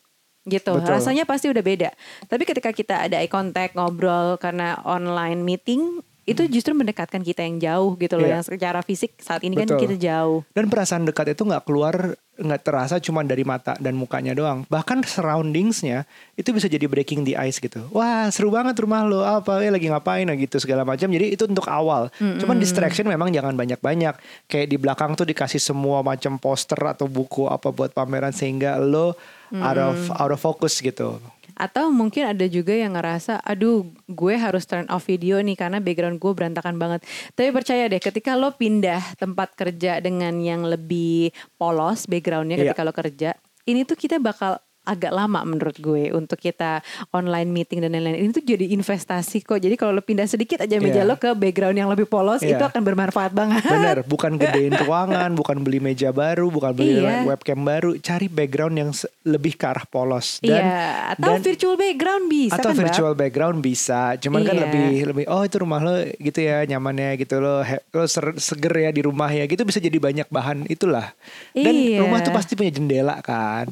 gitu 0.46 0.78
Betul. 0.78 0.94
rasanya 0.94 1.26
pasti 1.26 1.50
udah 1.50 1.60
beda 1.60 1.90
tapi 2.30 2.46
ketika 2.46 2.70
kita 2.70 3.04
ada 3.04 3.18
eye 3.18 3.28
contact 3.28 3.74
ngobrol 3.74 4.38
karena 4.38 4.78
online 4.86 5.42
meeting 5.42 6.00
itu 6.28 6.44
justru 6.52 6.76
mendekatkan 6.76 7.24
kita 7.24 7.40
yang 7.40 7.56
jauh 7.56 7.96
gitu 7.96 8.20
loh 8.20 8.28
Iya. 8.28 8.34
yang 8.38 8.44
secara 8.44 8.84
fisik 8.84 9.16
saat 9.16 9.40
ini 9.40 9.56
kan 9.56 9.64
Betul. 9.64 9.80
kita 9.88 9.96
jauh 9.96 10.44
Dan 10.52 10.68
perasaan 10.68 11.08
dekat 11.08 11.32
itu 11.32 11.42
nggak 11.48 11.64
keluar 11.64 12.14
nggak 12.38 12.62
terasa 12.62 13.02
cuma 13.02 13.26
dari 13.26 13.42
mata 13.42 13.74
dan 13.82 13.98
mukanya 13.98 14.30
doang. 14.30 14.62
Bahkan 14.70 15.02
surroundingsnya 15.02 16.06
itu 16.38 16.54
bisa 16.54 16.70
jadi 16.70 16.86
breaking 16.86 17.26
the 17.26 17.34
ice 17.34 17.58
gitu. 17.58 17.82
Wah 17.90 18.30
seru 18.30 18.54
banget 18.54 18.78
rumah 18.78 19.02
lo 19.02 19.26
apa 19.26 19.58
eh 19.58 19.74
lagi 19.74 19.90
ngapain 19.90 20.30
gitu 20.38 20.62
segala 20.62 20.86
macam. 20.86 21.10
Jadi 21.10 21.34
itu 21.34 21.50
untuk 21.50 21.66
awal. 21.66 22.14
Cuman 22.14 22.62
distraction 22.62 23.10
memang 23.10 23.34
jangan 23.34 23.58
banyak-banyak. 23.58 24.14
Kayak 24.46 24.66
di 24.70 24.76
belakang 24.78 25.18
tuh 25.18 25.26
dikasih 25.26 25.58
semua 25.58 26.06
macam 26.06 26.38
poster 26.38 26.78
atau 26.78 27.10
buku 27.10 27.50
apa 27.50 27.74
buat 27.74 27.90
pameran 27.90 28.30
sehingga 28.30 28.78
lo 28.78 29.18
out 29.50 29.78
of 29.80 29.98
out 30.14 30.30
of 30.30 30.38
focus 30.38 30.78
gitu. 30.78 31.18
Atau 31.58 31.90
mungkin 31.90 32.30
ada 32.30 32.46
juga 32.46 32.70
yang 32.70 32.94
ngerasa, 32.94 33.42
aduh 33.42 33.82
gue 34.06 34.34
harus 34.38 34.62
turn 34.62 34.86
off 34.94 35.10
video 35.10 35.42
nih 35.42 35.58
karena 35.58 35.82
background 35.82 36.22
gue 36.22 36.30
berantakan 36.30 36.78
banget. 36.78 37.02
Tapi 37.34 37.50
percaya 37.50 37.90
deh, 37.90 37.98
ketika 37.98 38.38
lo 38.38 38.54
pindah 38.54 39.18
tempat 39.18 39.58
kerja 39.58 39.98
dengan 39.98 40.38
yang 40.38 40.62
lebih 40.62 41.34
polos 41.58 42.06
backgroundnya 42.06 42.62
Iya. 42.62 42.70
ketika 42.70 42.86
lo 42.86 42.94
kerja, 42.94 43.34
ini 43.66 43.82
tuh 43.82 43.98
kita 43.98 44.22
bakal 44.22 44.62
agak 44.88 45.12
lama 45.12 45.44
menurut 45.44 45.76
gue 45.76 46.08
untuk 46.10 46.34
kita 46.34 46.80
online 47.10 47.46
meeting 47.46 47.78
dan 47.78 47.92
lain-lain. 47.92 48.16
Ini 48.18 48.32
tuh 48.32 48.40
jadi 48.42 48.72
investasi 48.72 49.44
kok. 49.44 49.58
Jadi 49.58 49.76
kalau 49.76 49.92
lo 49.92 50.00
pindah 50.00 50.24
sedikit 50.24 50.58
aja 50.58 50.80
meja 50.80 50.98
Iya. 50.98 51.04
lo 51.04 51.14
ke 51.14 51.30
background 51.30 51.76
yang 51.76 51.86
lebih 51.86 52.06
polos, 52.06 52.40
Iya. 52.40 52.56
itu 52.56 52.64
akan 52.64 52.80
bermanfaat 52.80 53.30
banget. 53.30 53.62
Bener, 53.62 53.98
bukan 54.02 54.32
gedein 54.40 54.72
ruangan, 54.74 55.30
bukan 55.32 55.60
beli 55.60 55.78
meja 55.78 56.08
baru, 56.08 56.48
bukan 56.48 56.72
beli 56.72 56.98
Iya. 56.98 57.28
webcam 57.28 57.60
baru. 57.60 58.00
Cari 58.00 58.26
background 58.26 58.74
yang 58.74 58.90
lebih 59.22 59.52
ke 59.52 59.66
arah 59.66 59.84
polos. 59.84 60.40
Dan, 60.40 60.56
Iya, 60.56 60.80
atau 61.12 61.36
dan- 61.36 61.44
virtual 61.44 61.76
background 61.76 62.24
bisa 62.26 62.56
atau 62.56 62.70
kan, 62.70 62.78
virtual 62.78 63.12
background 63.12 63.58
bisa. 63.60 64.16
Cuman 64.16 64.40
kan 64.40 64.54
Iya. 64.54 64.62
lebih 64.64 64.86
lebih 65.06 65.24
oh 65.28 65.42
itu 65.42 65.56
rumah 65.58 65.78
lo 65.78 65.92
gitu 66.16 66.38
ya 66.38 66.64
nyamannya 66.64 67.18
gitu 67.18 67.36
lo 67.36 67.60
lo 67.66 68.04
seger 68.34 68.72
ya 68.72 68.90
di 68.90 69.02
rumah 69.02 69.28
ya 69.28 69.44
gitu 69.44 69.60
bisa 69.62 69.76
jadi 69.76 69.98
banyak 69.98 70.28
bahan 70.28 70.64
itulah. 70.66 71.12
Dan 71.52 71.74
Iya. 71.74 72.00
rumah 72.00 72.20
tuh 72.20 72.32
pasti 72.32 72.54
punya 72.54 72.70
jendela 72.70 73.18
kan. 73.20 73.68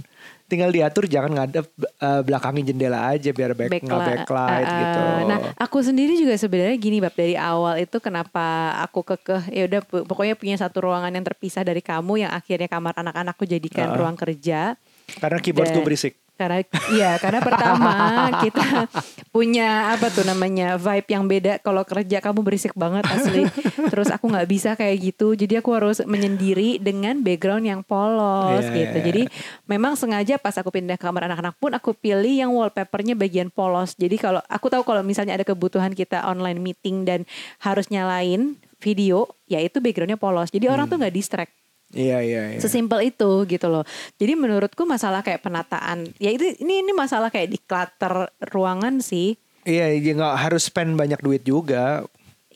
Tinggal 0.46 0.70
diatur 0.70 1.10
jangan 1.10 1.34
ngadep 1.34 1.66
eh, 1.76 2.20
belakangin 2.22 2.64
jendela 2.64 3.10
aja 3.10 3.30
biar 3.30 3.50
back, 3.52 3.82
nggak 3.82 3.82
Backla- 3.82 4.06
backlight 4.22 4.62
uh, 4.62 4.70
uh, 4.70 4.78
gitu. 4.78 5.02
Nah, 5.26 5.38
aku 5.58 5.78
sendiri 5.82 6.14
juga 6.14 6.34
sebenarnya 6.34 6.76
gini 6.78 7.02
bab 7.02 7.10
dari 7.12 7.34
awal 7.34 7.82
itu 7.82 7.98
kenapa 7.98 8.46
aku 8.78 9.02
kekeh 9.02 9.50
ya 9.50 9.66
udah 9.66 9.80
pokoknya 10.06 10.34
punya 10.34 10.54
satu 10.54 10.86
ruangan 10.86 11.10
yang 11.10 11.26
terpisah 11.26 11.66
dari 11.66 11.82
kamu 11.82 12.22
yang 12.22 12.30
akhirnya 12.30 12.66
kamar 12.66 12.94
anak-anakku 12.94 13.42
jadikan 13.42 13.90
Uh. 13.90 13.98
ruang 13.98 14.14
kerja. 14.14 14.78
Karena 15.18 15.38
keyboardku 15.38 15.82
Dan- 15.82 15.86
berisik. 15.86 16.14
Karena 16.36 16.60
iya, 16.92 17.16
karena 17.16 17.40
pertama 17.40 17.92
kita 18.44 18.86
punya 19.32 19.96
apa 19.96 20.12
tuh 20.12 20.28
namanya 20.28 20.76
vibe 20.76 21.08
yang 21.08 21.24
beda. 21.24 21.52
Kalau 21.64 21.82
kerja 21.82 22.20
kamu 22.20 22.44
berisik 22.44 22.76
banget 22.76 23.08
asli. 23.08 23.48
Terus 23.88 24.12
aku 24.12 24.28
nggak 24.28 24.48
bisa 24.48 24.70
kayak 24.76 24.96
gitu. 25.00 25.32
Jadi 25.32 25.58
aku 25.64 25.72
harus 25.72 26.04
menyendiri 26.04 26.76
dengan 26.76 27.24
background 27.24 27.64
yang 27.64 27.80
polos 27.80 28.68
Iya, 28.68 28.76
gitu. 28.76 28.96
iya, 29.00 29.06
Jadi 29.08 29.22
memang 29.64 29.96
sengaja 29.96 30.36
pas 30.36 30.52
aku 30.60 30.68
pindah 30.68 31.00
kamar 31.00 31.26
anak-anak 31.26 31.56
pun 31.56 31.72
aku 31.72 31.96
pilih 31.96 32.30
yang 32.30 32.52
wallpapernya 32.52 33.16
bagian 33.16 33.48
polos. 33.48 33.96
Jadi 33.96 34.20
kalau 34.20 34.44
aku 34.46 34.68
tahu 34.68 34.84
kalau 34.84 35.00
misalnya 35.00 35.34
ada 35.34 35.44
kebutuhan 35.48 35.96
kita 35.96 36.22
online 36.28 36.60
meeting 36.60 37.08
dan 37.08 37.24
harus 37.64 37.88
nyalain 37.88 38.60
video, 38.76 39.32
ya 39.48 39.58
itu 39.64 39.80
backgroundnya 39.80 40.20
polos. 40.20 40.52
Jadi 40.52 40.68
orang 40.68 40.86
tuh 40.86 41.00
nggak 41.00 41.16
distract. 41.16 41.52
Iya 41.94 42.18
iya 42.18 42.42
iya. 42.56 42.60
Sesimpel 42.60 43.14
itu 43.14 43.46
gitu 43.46 43.66
loh. 43.70 43.86
Jadi 44.18 44.32
menurutku 44.34 44.82
masalah 44.82 45.22
kayak 45.22 45.46
penataan, 45.46 46.10
ya 46.18 46.34
itu 46.34 46.58
ini 46.58 46.82
ini 46.82 46.90
masalah 46.90 47.30
kayak 47.30 47.48
di 47.52 47.58
clutter 47.62 48.30
ruangan 48.50 48.98
sih. 48.98 49.38
Iya, 49.66 49.94
ya 49.94 50.12
nggak 50.14 50.34
harus 50.46 50.66
spend 50.70 50.94
banyak 50.94 51.18
duit 51.22 51.42
juga. 51.46 52.06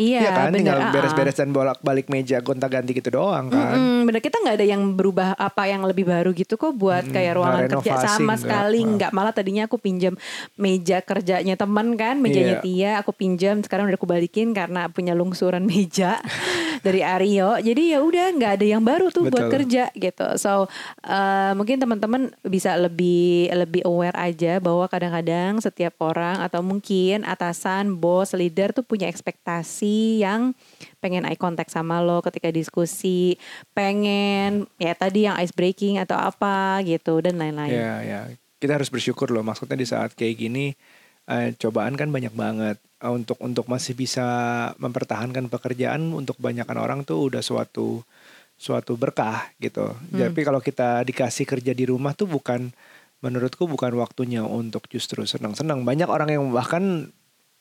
Iya, 0.00 0.32
kan, 0.32 0.48
bener, 0.48 0.56
tinggal 0.64 0.78
ah, 0.80 0.86
ah. 0.88 0.92
beres-beres 0.96 1.36
dan 1.36 1.52
bolak-balik 1.52 2.08
meja 2.08 2.40
gonta-ganti 2.40 2.96
gitu 2.96 3.20
doang 3.20 3.52
kan. 3.52 3.76
Mm-mm, 3.76 4.08
bener 4.08 4.24
kita 4.24 4.40
nggak 4.40 4.56
ada 4.56 4.64
yang 4.64 4.96
berubah 4.96 5.36
apa 5.36 5.68
yang 5.68 5.84
lebih 5.84 6.08
baru 6.08 6.32
gitu 6.32 6.56
kok 6.56 6.72
buat 6.72 7.04
kayak 7.12 7.36
ruangan 7.36 7.68
kerja 7.68 8.08
sama 8.08 8.32
nggak. 8.32 8.40
sekali 8.40 8.80
nggak 8.80 9.12
malah 9.12 9.36
tadinya 9.36 9.68
aku 9.68 9.76
pinjam 9.76 10.16
meja 10.56 11.04
kerjanya 11.04 11.52
teman 11.52 12.00
kan 12.00 12.16
mejanya 12.16 12.62
Iya. 12.62 12.64
Tia 12.64 12.92
aku 12.96 13.12
pinjam 13.12 13.60
sekarang 13.60 13.92
udah 13.92 14.00
aku 14.00 14.08
balikin 14.08 14.56
karena 14.56 14.88
punya 14.88 15.12
lungsuran 15.12 15.68
meja 15.68 16.16
dari 16.80 17.00
Aryo 17.04 17.60
jadi 17.60 17.96
ya 17.96 17.98
udah 18.04 18.26
nggak 18.36 18.52
ada 18.60 18.66
yang 18.66 18.82
baru 18.84 19.12
tuh 19.12 19.28
buat 19.28 19.48
Betul. 19.48 19.54
kerja 19.60 19.84
gitu 19.94 20.28
so 20.36 20.68
eh, 21.04 21.52
mungkin 21.56 21.80
teman-teman 21.80 22.32
bisa 22.44 22.76
lebih 22.76 23.52
lebih 23.52 23.82
aware 23.84 24.16
aja 24.16 24.58
bahwa 24.58 24.88
kadang-kadang 24.88 25.60
setiap 25.60 25.96
orang 26.00 26.40
atau 26.40 26.60
mungkin 26.64 27.24
atasan 27.24 27.96
bos 27.96 28.32
leader 28.36 28.72
tuh 28.72 28.84
punya 28.84 29.06
ekspektasi 29.08 30.24
yang 30.24 30.56
pengen 31.00 31.24
eye 31.24 31.40
contact 31.40 31.72
sama 31.72 32.04
lo 32.04 32.20
ketika 32.20 32.52
diskusi, 32.52 33.40
pengen 33.72 34.68
ya 34.76 34.92
tadi 34.92 35.26
yang 35.26 35.36
ice 35.40 35.56
breaking 35.56 35.96
atau 35.96 36.20
apa 36.20 36.84
gitu 36.84 37.24
dan 37.24 37.40
lain-lain. 37.40 37.72
Ya, 37.72 37.94
ya. 38.04 38.20
Kita 38.60 38.76
harus 38.76 38.92
bersyukur 38.92 39.32
loh. 39.32 39.40
Maksudnya 39.40 39.76
di 39.80 39.88
saat 39.88 40.12
kayak 40.12 40.36
gini 40.36 40.76
eh, 41.30 41.54
cobaan 41.56 41.94
kan 41.94 42.10
banyak 42.10 42.34
banget. 42.34 42.76
Eh, 43.00 43.12
untuk 43.12 43.38
untuk 43.40 43.70
masih 43.70 43.94
bisa 43.94 44.26
mempertahankan 44.82 45.46
pekerjaan 45.46 46.10
untuk 46.12 46.36
kebanyakan 46.42 46.76
orang 46.82 47.00
tuh 47.06 47.30
udah 47.30 47.40
suatu 47.40 48.02
suatu 48.60 48.92
berkah 48.98 49.48
gitu. 49.56 49.88
Tapi 50.12 50.40
kalau 50.44 50.60
kita 50.60 51.00
dikasih 51.08 51.48
kerja 51.48 51.72
di 51.72 51.88
rumah 51.88 52.12
tuh 52.12 52.28
bukan 52.28 52.68
menurutku 53.24 53.64
bukan 53.64 53.96
waktunya 53.96 54.44
untuk 54.44 54.84
justru 54.92 55.24
senang-senang. 55.24 55.80
Banyak 55.80 56.08
orang 56.12 56.28
yang 56.34 56.44
bahkan 56.52 57.08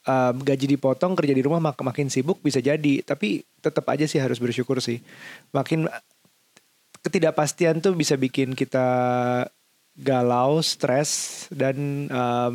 eh, 0.03 0.33
gaji 0.35 0.65
dipotong 0.75 1.15
kerja 1.15 1.31
di 1.31 1.43
rumah 1.45 1.63
mak- 1.63 1.85
makin 1.85 2.11
sibuk 2.11 2.43
bisa 2.43 2.59
jadi. 2.59 3.05
Tapi 3.05 3.45
tetap 3.63 3.87
aja 3.87 4.03
sih 4.09 4.19
harus 4.19 4.43
bersyukur 4.43 4.83
sih. 4.83 4.99
Makin 5.55 5.87
ketidakpastian 6.99 7.79
tuh 7.79 7.95
bisa 7.95 8.19
bikin 8.19 8.51
kita 8.55 8.87
galau, 9.99 10.59
stres 10.63 11.45
dan 11.51 12.07
em, 12.07 12.53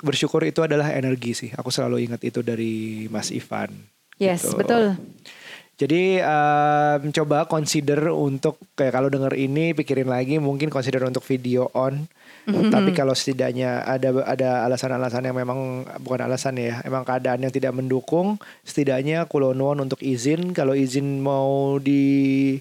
bersyukur 0.00 0.44
itu 0.44 0.64
adalah 0.64 0.92
energi 0.92 1.32
sih. 1.32 1.50
Aku 1.56 1.72
selalu 1.72 2.08
ingat 2.08 2.20
itu 2.24 2.40
dari 2.44 3.06
Mas 3.08 3.32
Ivan. 3.32 3.72
Yes, 4.16 4.48
gitu. 4.48 4.60
betul. 4.60 4.96
Jadi 5.76 6.24
em, 6.24 7.00
coba 7.12 7.44
consider 7.44 8.08
untuk 8.08 8.56
kayak 8.80 8.96
kalau 8.96 9.12
denger 9.12 9.36
ini 9.36 9.76
pikirin 9.76 10.08
lagi 10.08 10.40
mungkin 10.40 10.72
consider 10.72 11.04
untuk 11.04 11.20
video 11.28 11.68
on. 11.76 12.08
Tapi 12.46 12.94
kalau 12.94 13.10
setidaknya 13.10 13.82
ada 13.82 14.22
ada 14.22 14.48
alasan-alasan 14.70 15.26
yang 15.26 15.36
memang 15.36 15.82
bukan 16.00 16.30
alasan 16.30 16.56
ya, 16.56 16.78
emang 16.86 17.02
keadaan 17.02 17.42
yang 17.42 17.50
tidak 17.50 17.74
mendukung, 17.74 18.38
setidaknya 18.62 19.26
kulonuan 19.26 19.82
untuk 19.82 19.98
izin. 20.00 20.54
Kalau 20.54 20.72
izin 20.72 21.20
mau 21.20 21.76
di 21.82 22.56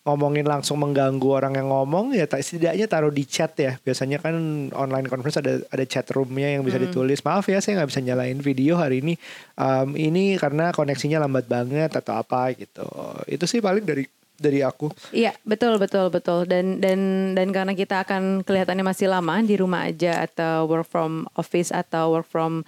ngomongin 0.00 0.48
langsung 0.48 0.80
mengganggu 0.80 1.28
orang 1.28 1.60
yang 1.60 1.68
ngomong 1.68 2.16
ya 2.16 2.24
tak- 2.24 2.40
setidaknya 2.40 2.88
taruh 2.88 3.12
di 3.12 3.24
chat 3.28 3.52
ya. 3.60 3.76
Biasanya 3.84 4.16
kan 4.16 4.34
online 4.72 5.06
conference 5.12 5.36
ada 5.40 5.60
ada 5.68 5.84
chat 5.84 6.08
roomnya 6.08 6.56
yang 6.56 6.64
bisa 6.64 6.80
ditulis. 6.80 7.20
Maaf 7.20 7.44
ya 7.52 7.60
saya 7.60 7.80
nggak 7.80 7.90
bisa 7.92 8.00
nyalain 8.00 8.40
video 8.40 8.80
hari 8.80 9.04
ini. 9.04 9.14
Em, 9.60 9.88
ini 10.00 10.40
karena 10.40 10.72
koneksinya 10.72 11.20
lambat 11.20 11.44
banget 11.44 11.92
atau 11.92 12.16
apa 12.16 12.56
gitu. 12.56 12.88
Itu 13.28 13.44
sih 13.44 13.60
paling 13.60 13.84
dari 13.84 14.08
dari 14.40 14.64
aku. 14.64 14.88
Iya, 15.12 15.36
betul 15.44 15.76
betul 15.76 16.08
betul 16.08 16.48
dan 16.48 16.80
dan 16.80 17.32
dan 17.36 17.52
karena 17.52 17.76
kita 17.76 18.08
akan 18.08 18.40
kelihatannya 18.40 18.80
masih 18.80 19.12
lama 19.12 19.44
di 19.44 19.60
rumah 19.60 19.84
aja 19.84 20.24
atau 20.24 20.64
work 20.64 20.88
from 20.88 21.28
office 21.36 21.68
atau 21.68 22.16
work 22.16 22.24
from 22.24 22.64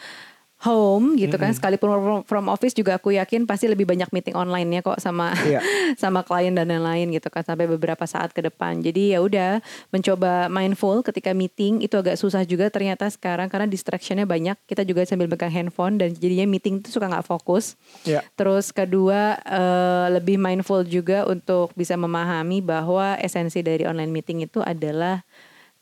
home 0.63 1.19
gitu 1.19 1.35
kan. 1.35 1.51
Sekalipun 1.51 1.91
from, 1.91 2.21
from 2.23 2.45
office 2.47 2.73
juga 2.73 2.97
aku 2.97 3.15
yakin 3.15 3.45
pasti 3.45 3.67
lebih 3.67 3.83
banyak 3.83 4.09
meeting 4.15 4.39
online 4.39 4.71
ya 4.71 4.81
kok 4.81 4.99
sama 5.03 5.35
Iya. 5.43 5.59
sama 6.03 6.23
klien 6.23 6.55
dan 6.55 6.71
lain-lain 6.71 7.11
gitu 7.11 7.27
kan 7.29 7.43
sampai 7.43 7.67
beberapa 7.67 8.07
saat 8.07 8.31
ke 8.31 8.41
depan. 8.47 8.79
Jadi 8.79 9.15
ya 9.15 9.19
udah 9.21 9.59
mencoba 9.91 10.47
mindful 10.47 11.03
ketika 11.03 11.35
meeting 11.35 11.83
itu 11.83 11.99
agak 11.99 12.15
susah 12.15 12.47
juga 12.47 12.71
ternyata 12.71 13.11
sekarang 13.11 13.51
karena 13.51 13.67
distractionnya 13.67 14.25
banyak. 14.25 14.55
Kita 14.65 14.87
juga 14.87 15.03
sambil 15.03 15.27
pegang 15.27 15.51
handphone 15.51 15.99
dan 15.99 16.15
jadinya 16.15 16.47
meeting 16.47 16.79
itu 16.79 16.95
suka 16.95 17.11
nggak 17.11 17.27
fokus. 17.27 17.75
Ya. 18.07 18.23
Terus 18.39 18.71
kedua 18.71 19.43
eh, 19.43 20.07
lebih 20.15 20.39
mindful 20.39 20.87
juga 20.87 21.27
untuk 21.27 21.75
bisa 21.75 21.99
memahami 21.99 22.63
bahwa 22.63 23.19
esensi 23.19 23.61
dari 23.67 23.83
online 23.83 24.15
meeting 24.15 24.47
itu 24.47 24.63
adalah 24.63 25.27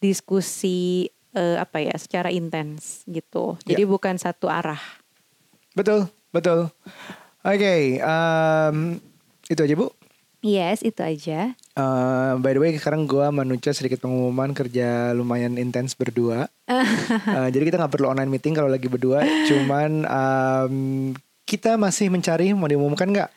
diskusi 0.01 1.13
eh, 1.35 1.57
apa 1.59 1.83
ya 1.83 1.95
secara 1.99 2.31
intens 2.31 3.03
gitu. 3.07 3.59
Jadi 3.67 3.83
bukan 3.87 4.19
satu 4.19 4.51
arah. 4.51 4.81
Betul, 5.75 6.11
betul. 6.35 6.71
Oke, 7.41 7.99
em, 8.03 8.77
itu 9.49 9.61
aja 9.63 9.75
Bu. 9.79 9.89
Yes, 10.41 10.81
itu 10.81 11.01
aja. 11.05 11.53
Eh, 11.53 12.33
by 12.41 12.53
the 12.57 12.61
way 12.61 12.73
sekarang 12.77 13.05
gua 13.05 13.29
menuju 13.29 13.77
sedikit 13.77 14.01
pengumuman 14.01 14.57
kerja 14.57 15.13
lumayan 15.13 15.57
intens 15.61 15.95
berdua. 15.95 16.49
Eh, 17.11 17.49
jadi 17.51 17.67
kita 17.67 17.77
nggak 17.83 17.93
perlu 17.99 18.15
online 18.15 18.31
meeting 18.31 18.55
kalau 18.55 18.71
lagi 18.71 18.87
berdua. 18.87 19.27
Cuman 19.51 20.07
em, 20.07 20.75
kita 21.43 21.75
masih 21.75 22.07
mencari 22.07 22.55
mau 22.55 22.71
diumumkan 22.71 23.11
nggak? 23.11 23.31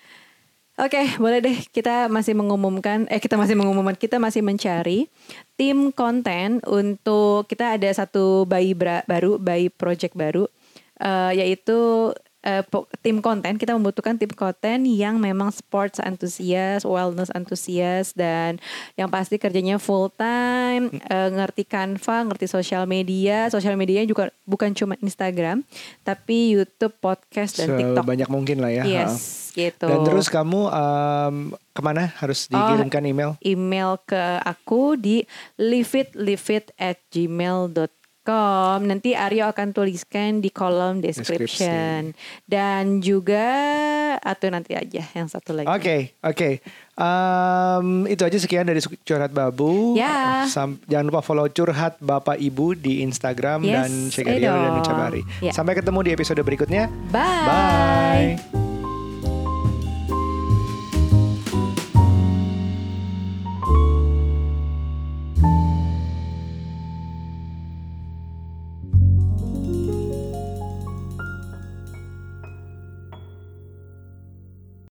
Oke, 0.74 1.06
boleh 1.22 1.38
deh. 1.38 1.58
Kita 1.70 2.10
masih 2.10 2.34
mengumumkan, 2.34 3.06
eh 3.14 3.22
kita 3.22 3.38
masih 3.38 3.54
mengumumkan, 3.54 3.94
kita 3.94 4.18
masih 4.18 4.42
mencari 4.42 5.06
tim 5.54 5.94
konten 5.94 6.66
untuk 6.66 7.46
kita 7.46 7.78
ada 7.78 7.90
satu 7.94 8.50
bayi 8.50 8.74
bra- 8.74 9.06
baru, 9.06 9.38
bayi 9.38 9.70
project 9.70 10.18
baru, 10.18 10.50
eh, 10.98 11.32
yaitu 11.46 12.10
po- 12.62 12.92
tim 13.00 13.18
konten 13.18 13.56
kita 13.56 13.72
membutuhkan 13.72 14.14
tim 14.14 14.28
konten 14.30 14.84
yang 14.84 15.16
memang 15.16 15.48
sports 15.50 15.98
antusias, 15.98 16.84
wellness 16.84 17.32
antusias 17.32 18.12
dan 18.12 18.60
yang 18.94 19.08
pasti 19.08 19.36
kerjanya 19.36 19.76
full 19.76 20.12
time, 20.12 20.92
eh, 21.02 21.30
ngerti 21.30 21.64
Canva, 21.64 22.28
ngerti 22.28 22.46
sosial 22.46 22.84
media. 22.84 23.48
Sosial 23.48 23.74
medianya 23.74 24.04
juga 24.04 24.28
bukan 24.44 24.72
cuma 24.72 25.00
Instagram, 25.00 25.64
tapi 26.02 26.52
YouTube, 26.54 26.94
podcast 26.98 27.58
dan 27.58 27.74
TikTok. 27.74 28.04
Sebanyak 28.04 28.28
mungkin 28.28 28.60
lah 28.60 28.70
ya. 28.70 28.84
Yes, 28.84 29.50
gitu. 29.52 29.88
Dan 29.88 30.04
terus 30.04 30.28
kamu 30.28 30.68
em, 30.68 31.36
ke 31.70 31.80
mana 31.80 32.12
harus 32.18 32.46
Oh, 32.46 32.60
dikirimkan 32.60 33.04
email? 33.04 33.32
email 33.40 33.96
ke 34.04 34.20
aku 34.40 34.94
di 34.94 35.24
liveitliveit 35.56 36.76
at 36.76 37.00
gmail.com 37.08 38.03
Nanti 38.84 39.12
Aryo 39.12 39.52
akan 39.52 39.76
tuliskan 39.76 40.40
di 40.40 40.48
kolom 40.48 41.04
description. 41.04 42.16
Dan 42.48 43.04
juga 43.04 43.52
atau 44.24 44.48
nanti 44.48 44.78
aja 44.78 45.04
yang 45.12 45.28
satu 45.28 45.52
lagi. 45.52 45.68
Oke, 45.68 46.16
oke. 46.24 46.50
Em, 46.94 47.88
itu 48.06 48.22
aja 48.22 48.38
sekian 48.38 48.64
dari 48.64 48.80
Curhat 48.80 49.34
Babu. 49.34 49.98
Ya. 50.00 50.48
Sam- 50.48 50.80
jangan 50.88 51.06
lupa 51.10 51.22
follow 51.26 51.50
Curhat 51.50 51.98
Bapak 52.00 52.40
Ibu 52.40 52.78
di 52.78 53.02
Instagram 53.04 53.66
Yes, 53.66 53.74
dan 53.74 53.92
Shegaria 54.14 54.48
eh 54.48 54.56
dan. 54.56 54.80
Ucabari. 54.80 55.22
Ya. 55.42 55.52
Sampai 55.52 55.76
ketemu 55.76 56.00
di 56.06 56.12
episode 56.14 56.40
berikutnya. 56.46 56.88
Bye. 57.12 58.38
Bye. 58.40 58.63